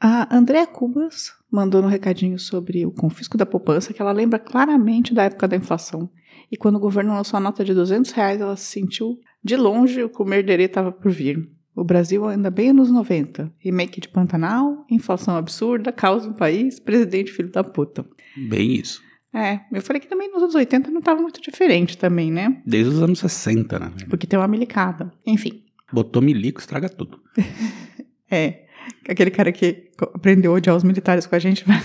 A 0.00 0.34
Andréa 0.36 0.66
Cubas 0.66 1.32
mandou 1.56 1.82
um 1.82 1.86
recadinho 1.86 2.38
sobre 2.38 2.84
o 2.84 2.90
confisco 2.90 3.38
da 3.38 3.46
poupança, 3.46 3.94
que 3.94 4.02
ela 4.02 4.12
lembra 4.12 4.38
claramente 4.38 5.14
da 5.14 5.24
época 5.24 5.48
da 5.48 5.56
inflação. 5.56 6.10
E 6.52 6.56
quando 6.56 6.76
o 6.76 6.80
governo 6.80 7.14
lançou 7.14 7.38
a 7.38 7.40
nota 7.40 7.64
de 7.64 7.72
200 7.72 8.10
reais, 8.12 8.40
ela 8.40 8.56
se 8.56 8.66
sentiu 8.66 9.18
de 9.42 9.56
longe 9.56 10.02
o 10.02 10.08
que 10.10 10.20
o 10.20 10.26
merderê 10.26 10.64
estava 10.64 10.92
por 10.92 11.10
vir. 11.10 11.48
O 11.74 11.82
Brasil 11.82 12.26
ainda 12.26 12.50
bem 12.50 12.70
anos 12.70 12.90
90. 12.90 13.50
Remake 13.58 14.00
de 14.00 14.08
Pantanal, 14.08 14.84
inflação 14.90 15.34
absurda, 15.34 15.90
caos 15.90 16.26
no 16.26 16.34
país, 16.34 16.78
presidente 16.78 17.32
filho 17.32 17.50
da 17.50 17.64
puta. 17.64 18.04
Bem 18.48 18.74
isso. 18.74 19.02
É, 19.34 19.60
eu 19.72 19.82
falei 19.82 20.00
que 20.00 20.08
também 20.08 20.30
nos 20.30 20.42
anos 20.42 20.54
80 20.54 20.90
não 20.90 21.00
estava 21.00 21.20
muito 21.20 21.40
diferente 21.40 21.96
também, 21.96 22.30
né? 22.30 22.62
Desde 22.66 22.90
os 22.90 23.02
anos 23.02 23.18
60, 23.18 23.78
né? 23.78 23.92
Porque 24.08 24.26
tem 24.26 24.38
uma 24.38 24.48
milicada. 24.48 25.12
Enfim, 25.26 25.66
Botou 25.92 26.20
milico, 26.20 26.60
estraga 26.60 26.88
tudo. 26.88 27.20
é. 28.30 28.65
Aquele 29.08 29.30
cara 29.30 29.52
que 29.52 29.90
aprendeu 30.14 30.52
a 30.52 30.56
odiar 30.56 30.76
os 30.76 30.82
militares 30.84 31.26
com 31.26 31.34
a 31.34 31.38
gente 31.38 31.64
vai, 31.66 31.76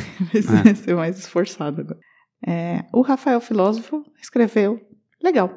É. 0.69 0.73
ser 0.75 0.95
mais 0.95 1.17
esforçado 1.19 1.81
agora. 1.81 1.99
É, 2.47 2.85
o 2.93 3.01
Rafael 3.01 3.39
Filósofo 3.39 4.03
escreveu. 4.21 4.79
Legal, 5.23 5.51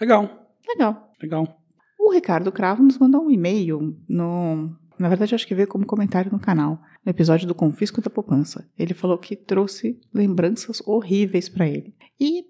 Legal, 0.00 0.28
legal. 0.68 1.10
legal. 1.20 1.56
O 1.98 2.12
Ricardo 2.12 2.50
Cravo 2.52 2.82
nos 2.82 2.98
mandou 2.98 3.24
um 3.24 3.30
e-mail 3.30 3.96
no. 4.08 4.76
Na 4.98 5.08
verdade, 5.08 5.34
acho 5.34 5.46
que 5.46 5.54
veio 5.54 5.66
como 5.68 5.86
comentário 5.86 6.30
no 6.30 6.38
canal, 6.38 6.80
no 7.04 7.10
episódio 7.10 7.46
do 7.46 7.54
Confisco 7.54 8.00
da 8.00 8.10
Poupança. 8.10 8.68
Ele 8.78 8.94
falou 8.94 9.18
que 9.18 9.34
trouxe 9.36 9.98
lembranças 10.14 10.80
horríveis 10.86 11.48
pra 11.48 11.66
ele. 11.68 11.94
E 12.20 12.44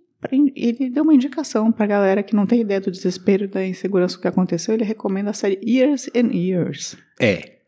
ele 0.54 0.90
deu 0.90 1.02
uma 1.02 1.14
indicação 1.14 1.72
pra 1.72 1.86
galera 1.86 2.22
que 2.22 2.36
não 2.36 2.46
tem 2.46 2.60
ideia 2.60 2.80
do 2.80 2.90
desespero 2.90 3.44
e 3.44 3.48
da 3.48 3.66
insegurança 3.66 4.18
que 4.20 4.28
aconteceu. 4.28 4.74
Ele 4.74 4.84
recomenda 4.84 5.30
a 5.30 5.34
série 5.34 5.58
Years 5.64 6.08
and 6.14 6.32
Years. 6.34 6.96
É. 7.20 7.60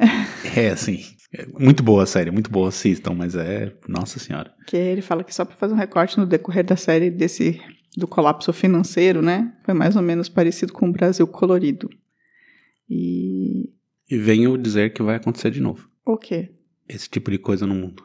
É, 0.56 0.70
assim. 0.70 1.04
é 1.32 1.46
muito 1.46 1.82
boa 1.82 2.02
a 2.02 2.06
série, 2.06 2.30
muito 2.30 2.50
boa, 2.50 2.68
assistam, 2.70 3.14
mas 3.14 3.34
é. 3.34 3.72
Nossa 3.86 4.18
Senhora. 4.18 4.52
Que 4.66 4.76
ele 4.76 5.02
fala 5.02 5.22
que 5.22 5.34
só 5.34 5.44
para 5.44 5.54
fazer 5.56 5.74
um 5.74 5.76
recorte 5.76 6.18
no 6.18 6.26
decorrer 6.26 6.64
da 6.64 6.76
série 6.76 7.10
desse 7.10 7.60
do 7.96 8.06
colapso 8.08 8.52
financeiro, 8.52 9.20
né? 9.22 9.52
Foi 9.64 9.74
mais 9.74 9.96
ou 9.96 10.02
menos 10.02 10.28
parecido 10.28 10.72
com 10.72 10.88
o 10.88 10.92
Brasil 10.92 11.26
colorido. 11.26 11.88
E 12.88 13.70
E 14.10 14.16
venho 14.16 14.56
dizer 14.58 14.92
que 14.92 15.02
vai 15.02 15.16
acontecer 15.16 15.50
de 15.50 15.60
novo. 15.60 15.88
o 16.04 16.16
quê? 16.16 16.50
Esse 16.88 17.08
tipo 17.08 17.30
de 17.30 17.38
coisa 17.38 17.66
no 17.66 17.74
mundo. 17.74 18.02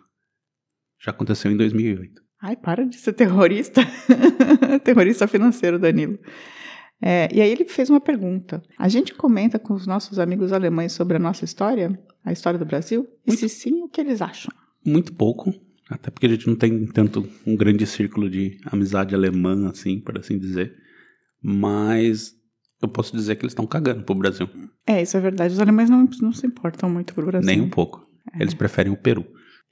Já 1.03 1.11
aconteceu 1.11 1.51
em 1.51 1.57
2008. 1.57 2.21
Ai, 2.41 2.55
para 2.55 2.85
de 2.85 2.97
ser 2.97 3.13
terrorista. 3.13 3.81
terrorista 4.83 5.27
financeiro, 5.27 5.79
Danilo. 5.79 6.19
É, 7.01 7.27
e 7.33 7.41
aí 7.41 7.51
ele 7.51 7.65
fez 7.65 7.89
uma 7.89 7.99
pergunta. 7.99 8.63
A 8.77 8.87
gente 8.87 9.13
comenta 9.13 9.59
com 9.59 9.73
os 9.73 9.85
nossos 9.85 10.17
amigos 10.17 10.51
alemães 10.53 10.91
sobre 10.93 11.17
a 11.17 11.19
nossa 11.19 11.45
história, 11.45 11.99
a 12.23 12.31
história 12.31 12.57
do 12.57 12.65
Brasil? 12.65 13.07
E 13.25 13.31
se 13.35 13.49
sim, 13.49 13.83
o 13.83 13.89
que 13.89 14.01
eles 14.01 14.21
acham? 14.21 14.51
Muito 14.83 15.13
pouco. 15.13 15.53
Até 15.89 16.09
porque 16.09 16.25
a 16.25 16.29
gente 16.29 16.47
não 16.47 16.55
tem 16.55 16.85
tanto 16.87 17.27
um 17.45 17.55
grande 17.55 17.85
círculo 17.85 18.29
de 18.29 18.57
amizade 18.65 19.13
alemã, 19.13 19.69
assim, 19.69 19.99
por 19.99 20.17
assim 20.17 20.39
dizer. 20.39 20.73
Mas 21.41 22.33
eu 22.81 22.87
posso 22.87 23.15
dizer 23.15 23.35
que 23.35 23.43
eles 23.43 23.51
estão 23.51 23.67
cagando 23.67 24.03
pro 24.03 24.15
Brasil. 24.15 24.49
É, 24.87 25.01
isso 25.01 25.15
é 25.15 25.19
verdade. 25.19 25.53
Os 25.53 25.59
alemães 25.59 25.89
não, 25.89 26.09
não 26.21 26.33
se 26.33 26.47
importam 26.47 26.89
muito 26.89 27.13
pro 27.13 27.25
Brasil. 27.25 27.45
Nem 27.45 27.61
um 27.61 27.69
pouco. 27.69 28.03
Eles 28.39 28.53
preferem 28.53 28.91
o 28.91 28.97
Peru. 28.97 29.25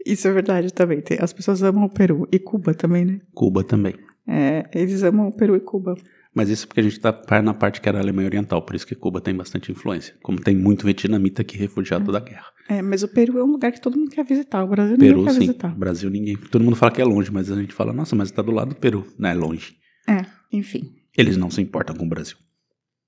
Isso 0.06 0.28
é 0.28 0.32
verdade 0.32 0.72
também. 0.72 1.02
As 1.20 1.34
pessoas 1.34 1.64
amam 1.64 1.86
o 1.86 1.90
Peru. 1.90 2.28
E 2.32 2.38
Cuba 2.38 2.74
também, 2.74 3.06
né? 3.06 3.22
Cuba 3.34 3.64
também. 3.64 3.96
É, 4.28 4.70
eles 4.74 5.02
amam 5.04 5.28
o 5.28 5.36
Peru 5.36 5.56
e 5.56 5.60
Cuba. 5.60 5.96
Mas 6.34 6.50
isso 6.50 6.68
porque 6.68 6.80
a 6.80 6.84
gente 6.84 7.00
tá 7.00 7.42
na 7.42 7.54
parte 7.54 7.80
que 7.80 7.88
era 7.88 8.00
a 8.00 8.02
Alemanha 8.02 8.28
Oriental, 8.28 8.62
por 8.62 8.76
isso 8.76 8.88
que 8.88 8.96
Cuba 8.96 9.22
tem 9.22 9.36
bastante 9.36 9.72
influência. 9.72 10.16
Como 10.24 10.40
tem 10.40 10.56
muito 10.56 10.84
vietnamita 10.84 11.44
aqui 11.44 11.58
refugiado 11.58 12.12
da 12.12 12.20
guerra. 12.20 12.48
É, 12.68 12.82
mas 12.82 13.04
o 13.04 13.08
Peru 13.08 13.38
é 13.38 13.44
um 13.44 13.52
lugar 13.52 13.72
que 13.72 13.80
todo 13.80 13.98
mundo 13.98 14.10
quer 14.10 14.26
visitar. 14.26 14.64
O 14.64 14.68
Brasil 14.68 14.98
Peru, 14.98 15.18
ninguém 15.18 15.26
quer 15.26 15.34
sim. 15.34 15.40
visitar. 15.40 15.76
Brasil, 15.78 16.10
ninguém. 16.10 16.36
Todo 16.36 16.64
mundo 16.64 16.76
fala 16.76 16.92
que 16.92 17.02
é 17.02 17.06
longe, 17.06 17.32
mas 17.32 17.52
a 17.52 17.56
gente 17.56 17.74
fala, 17.74 17.94
nossa, 17.94 18.16
mas 18.16 18.32
tá 18.32 18.42
do 18.42 18.52
lado 18.52 18.70
do 18.70 18.76
Peru. 18.76 19.06
Não 19.18 19.30
é 19.30 19.34
longe. 19.34 19.76
É, 20.10 20.26
enfim. 20.52 20.96
Eles 21.16 21.38
não 21.38 21.52
se 21.52 21.62
importam 21.62 21.96
com 21.96 22.06
o 22.06 22.10
Brasil. 22.10 22.38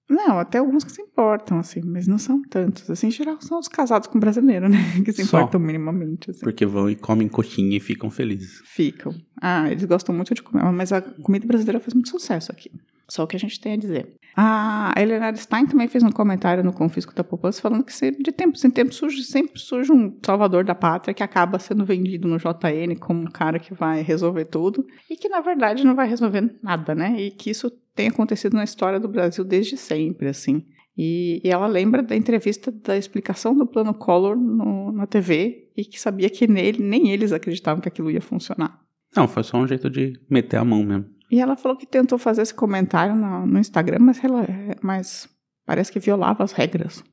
Não, 0.07 0.37
até 0.37 0.59
alguns 0.59 0.83
que 0.83 0.91
se 0.91 1.01
importam, 1.01 1.57
assim, 1.57 1.81
mas 1.83 2.05
não 2.05 2.19
são 2.19 2.39
tantos. 2.43 2.87
Assim, 2.91 3.07
em 3.07 3.11
geral, 3.11 3.41
são 3.41 3.57
os 3.57 3.67
casados 3.67 4.07
com 4.07 4.19
brasileiro, 4.19 4.69
né? 4.69 4.77
Que 5.03 5.11
se 5.11 5.25
Só. 5.25 5.39
importam 5.39 5.59
minimamente, 5.59 6.29
assim. 6.29 6.41
Porque 6.41 6.63
vão 6.63 6.87
e 6.87 6.95
comem 6.95 7.27
coxinha 7.27 7.75
e 7.75 7.79
ficam 7.79 8.11
felizes. 8.11 8.61
Ficam. 8.65 9.15
Ah, 9.41 9.71
eles 9.71 9.83
gostam 9.85 10.13
muito 10.13 10.35
de 10.35 10.43
comer, 10.43 10.63
mas 10.71 10.91
a 10.91 11.01
comida 11.01 11.47
brasileira 11.47 11.79
faz 11.79 11.95
muito 11.95 12.09
sucesso 12.09 12.51
aqui. 12.51 12.69
Só 13.07 13.23
o 13.23 13.27
que 13.27 13.35
a 13.35 13.39
gente 13.39 13.59
tem 13.59 13.73
a 13.73 13.77
dizer. 13.77 14.15
A 14.37 14.93
Helena 14.97 15.33
Stein 15.35 15.65
também 15.65 15.87
fez 15.87 16.03
um 16.03 16.09
comentário 16.11 16.63
no 16.63 16.73
Confisco 16.73 17.15
da 17.15 17.23
Poupança 17.23 17.61
falando 17.61 17.83
que 17.85 17.93
de 18.11 18.31
tempos 18.33 18.65
em 18.65 18.69
tempos 18.69 18.97
surge, 18.97 19.23
sempre 19.23 19.57
surge 19.59 19.91
um 19.93 20.17
salvador 20.25 20.65
da 20.65 20.75
pátria 20.75 21.13
que 21.13 21.23
acaba 21.23 21.57
sendo 21.57 21.85
vendido 21.85 22.27
no 22.27 22.37
JN 22.37 22.95
como 22.99 23.21
um 23.21 23.27
cara 23.31 23.59
que 23.59 23.73
vai 23.73 24.01
resolver 24.01 24.45
tudo 24.45 24.85
e 25.09 25.15
que 25.15 25.29
na 25.29 25.39
verdade 25.39 25.85
não 25.85 25.95
vai 25.95 26.07
resolver 26.09 26.53
nada, 26.61 26.93
né? 26.93 27.15
E 27.17 27.31
que 27.31 27.49
isso 27.49 27.69
tem 27.95 28.09
acontecido 28.09 28.55
na 28.55 28.63
história 28.65 28.99
do 28.99 29.07
Brasil 29.07 29.45
desde 29.45 29.77
sempre, 29.77 30.27
assim. 30.27 30.65
E, 30.97 31.41
e 31.43 31.49
ela 31.49 31.67
lembra 31.67 32.01
da 32.03 32.15
entrevista 32.15 32.71
da 32.71 32.97
explicação 32.97 33.55
do 33.55 33.65
plano 33.65 33.93
Collor 33.93 34.35
no- 34.35 34.91
na 34.91 35.05
TV 35.07 35.69
e 35.77 35.85
que 35.85 35.99
sabia 35.99 36.29
que 36.29 36.45
nele 36.47 36.83
nem 36.83 37.11
eles 37.11 37.31
acreditavam 37.31 37.81
que 37.81 37.87
aquilo 37.87 38.11
ia 38.11 38.21
funcionar. 38.21 38.79
Não, 39.15 39.27
foi 39.29 39.43
só 39.43 39.57
um 39.57 39.67
jeito 39.67 39.89
de 39.89 40.13
meter 40.29 40.57
a 40.57 40.65
mão 40.65 40.83
mesmo. 40.83 41.05
E 41.35 41.39
ela 41.41 41.57
falou 41.57 41.77
que 41.77 41.85
tentou 41.85 42.17
fazer 42.17 42.43
esse 42.43 42.53
comentário 42.53 43.13
no, 43.13 43.45
no 43.45 43.59
Instagram, 43.59 43.99
mas, 43.99 44.23
ela, 44.23 44.47
mas 44.81 45.27
parece 45.65 45.91
que 45.91 45.99
violava 45.99 46.45
as 46.45 46.53
regras. 46.53 47.03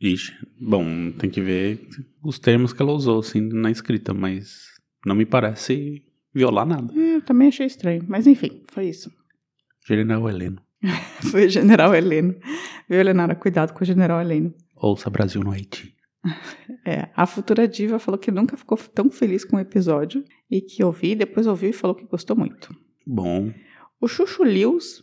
Ixi, 0.00 0.32
bom, 0.60 1.12
tem 1.12 1.30
que 1.30 1.40
ver 1.40 1.88
os 2.20 2.40
termos 2.40 2.72
que 2.72 2.82
ela 2.82 2.90
usou, 2.90 3.20
assim, 3.20 3.40
na 3.40 3.70
escrita, 3.70 4.12
mas 4.12 4.64
não 5.06 5.14
me 5.14 5.24
parece 5.24 6.02
violar 6.34 6.66
nada. 6.66 6.92
É, 6.98 7.14
eu 7.14 7.22
também 7.22 7.46
achei 7.46 7.64
estranho, 7.64 8.04
mas 8.08 8.26
enfim, 8.26 8.60
foi 8.72 8.88
isso. 8.88 9.08
General 9.86 10.28
Heleno. 10.28 10.60
Foi 11.30 11.46
o 11.46 11.48
General 11.48 11.94
Heleno. 11.94 12.34
Viu, 12.88 12.98
Helenara? 12.98 13.36
Cuidado 13.36 13.72
com 13.72 13.84
o 13.84 13.86
General 13.86 14.20
Heleno. 14.20 14.52
Ouça 14.74 15.08
Brasil 15.10 15.44
no 15.44 15.52
Haiti. 15.52 15.94
É, 16.84 17.10
a 17.14 17.26
futura 17.26 17.68
diva 17.68 17.98
falou 17.98 18.18
que 18.18 18.30
nunca 18.30 18.56
ficou 18.56 18.76
tão 18.78 19.10
feliz 19.10 19.44
com 19.44 19.56
o 19.56 19.60
episódio 19.60 20.24
e 20.50 20.60
que 20.60 20.82
ouviu, 20.82 21.14
depois 21.14 21.46
ouviu 21.46 21.70
e 21.70 21.74
falou 21.74 21.94
que 21.94 22.06
gostou 22.06 22.34
muito. 22.34 22.74
Bom, 23.12 23.52
O 24.00 24.06
Chuchu 24.06 24.44
Lewis 24.44 25.02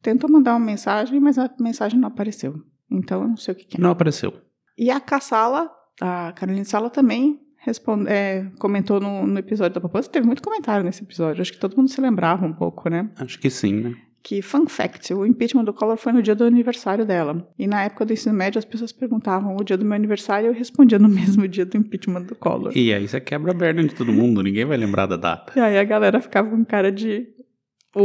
tentou 0.00 0.30
mandar 0.30 0.52
uma 0.52 0.64
mensagem, 0.64 1.18
mas 1.18 1.38
a 1.38 1.50
mensagem 1.58 1.98
não 1.98 2.06
apareceu. 2.06 2.62
Então 2.90 3.22
eu 3.22 3.28
não 3.28 3.36
sei 3.36 3.52
o 3.52 3.56
que, 3.56 3.64
que 3.64 3.76
é. 3.76 3.80
Não 3.80 3.90
apareceu. 3.90 4.32
E 4.76 4.90
a 4.90 5.00
Cassala, 5.00 5.68
a 6.00 6.32
Caroline 6.32 6.64
Sala 6.64 6.88
também 6.88 7.40
responde, 7.58 8.08
é, 8.08 8.46
comentou 8.58 9.00
no, 9.00 9.26
no 9.26 9.38
episódio 9.38 9.74
da 9.74 9.80
poupança. 9.80 10.08
Teve 10.08 10.24
muito 10.24 10.42
comentário 10.42 10.84
nesse 10.84 11.02
episódio. 11.02 11.42
Acho 11.42 11.52
que 11.52 11.58
todo 11.58 11.76
mundo 11.76 11.90
se 11.90 12.00
lembrava 12.00 12.46
um 12.46 12.52
pouco, 12.52 12.88
né? 12.88 13.10
Acho 13.16 13.38
que 13.40 13.50
sim, 13.50 13.72
né? 13.74 13.94
Que, 14.22 14.42
fun 14.42 14.66
fact, 14.66 15.12
o 15.14 15.24
impeachment 15.24 15.64
do 15.64 15.72
Collor 15.72 15.96
foi 15.96 16.12
no 16.12 16.22
dia 16.22 16.34
do 16.34 16.44
aniversário 16.44 17.04
dela. 17.04 17.48
E 17.58 17.66
na 17.66 17.84
época 17.84 18.04
do 18.04 18.12
ensino 18.12 18.34
médio, 18.34 18.58
as 18.58 18.64
pessoas 18.64 18.92
perguntavam 18.92 19.56
o 19.56 19.64
dia 19.64 19.76
do 19.76 19.84
meu 19.84 19.94
aniversário 19.94 20.46
e 20.46 20.48
eu 20.48 20.54
respondia 20.54 20.98
no 20.98 21.08
mesmo 21.10 21.46
dia 21.48 21.66
do 21.66 21.76
impeachment 21.76 22.22
do 22.22 22.34
Collor. 22.34 22.72
E 22.76 22.92
aí 22.94 23.08
você 23.08 23.20
quebra 23.20 23.52
a 23.52 23.54
perna 23.54 23.82
de 23.82 23.94
todo 23.94 24.12
mundo, 24.12 24.42
ninguém 24.42 24.64
vai 24.64 24.76
lembrar 24.76 25.06
da 25.06 25.16
data. 25.16 25.52
E 25.56 25.60
aí 25.60 25.78
a 25.78 25.84
galera 25.84 26.20
ficava 26.20 26.48
com 26.50 26.64
cara 26.64 26.92
de 26.92 27.26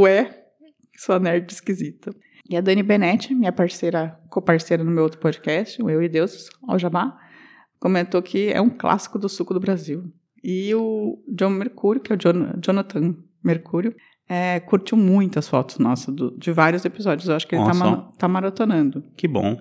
ué, 0.01 0.45
sua 0.97 1.19
nerd 1.19 1.51
esquisita. 1.51 2.13
E 2.49 2.57
a 2.57 2.61
Dani 2.61 2.83
Benetti, 2.83 3.33
minha 3.33 3.51
parceira, 3.51 4.19
co-parceira 4.29 4.83
no 4.83 4.91
meu 4.91 5.03
outro 5.03 5.19
podcast, 5.19 5.81
o 5.81 5.89
Eu 5.89 6.01
e 6.03 6.09
Deus, 6.09 6.49
ao 6.67 6.77
Jabá, 6.77 7.17
comentou 7.79 8.21
que 8.21 8.49
é 8.51 8.59
um 8.61 8.69
clássico 8.69 9.17
do 9.17 9.29
suco 9.29 9.53
do 9.53 9.59
Brasil. 9.59 10.03
E 10.43 10.73
o 10.75 11.23
John 11.29 11.49
Mercúrio, 11.51 12.01
que 12.01 12.11
é 12.11 12.15
o 12.15 12.17
Jon- 12.17 12.53
Jonathan 12.61 13.15
Mercúrio, 13.43 13.95
é, 14.27 14.59
curtiu 14.59 14.97
muito 14.97 15.39
as 15.39 15.47
fotos 15.47 15.77
nossas 15.77 16.13
do- 16.13 16.37
de 16.37 16.51
vários 16.51 16.83
episódios. 16.85 17.29
Eu 17.29 17.35
acho 17.35 17.47
que 17.47 17.55
ele 17.55 17.63
tá, 17.63 17.69
Nossa. 17.69 17.85
ma- 17.85 18.11
tá 18.17 18.27
maratonando. 18.27 19.03
Que 19.15 19.27
bom. 19.27 19.57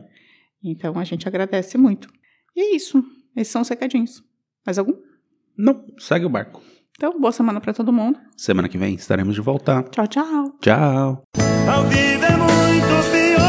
Então 0.63 0.99
a 0.99 1.05
gente 1.05 1.27
agradece 1.29 1.79
muito. 1.79 2.09
E 2.57 2.61
é 2.61 2.75
isso. 2.77 3.03
Esses 3.37 3.53
são 3.53 3.63
os 3.63 3.69
recadinhos. 3.69 4.23
Mais 4.67 4.79
algum? 4.79 4.95
Não, 5.57 5.85
segue 5.99 6.25
o 6.25 6.29
barco. 6.29 6.63
Então, 6.97 7.19
boa 7.19 7.33
semana 7.33 7.61
pra 7.61 7.73
todo 7.73 7.93
mundo. 7.93 8.19
Semana 8.37 8.69
que 8.69 8.79
vem 8.79 8.95
estaremos 8.95 9.35
de 9.35 9.41
volta. 9.41 9.83
Tchau, 9.91 10.07
tchau. 10.07 10.57
Tchau. 10.61 11.23
A 11.37 11.81
vida 11.83 12.27
é 12.27 12.37
muito 12.37 13.11
pior. 13.11 13.43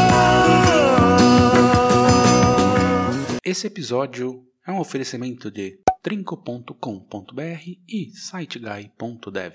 Esse 3.44 3.66
episódio 3.66 4.42
é 4.66 4.72
um 4.72 4.80
oferecimento 4.80 5.50
de 5.50 5.78
trinco.com.br 6.02 7.42
e 7.88 8.10
siteguy.dev. 8.14 9.52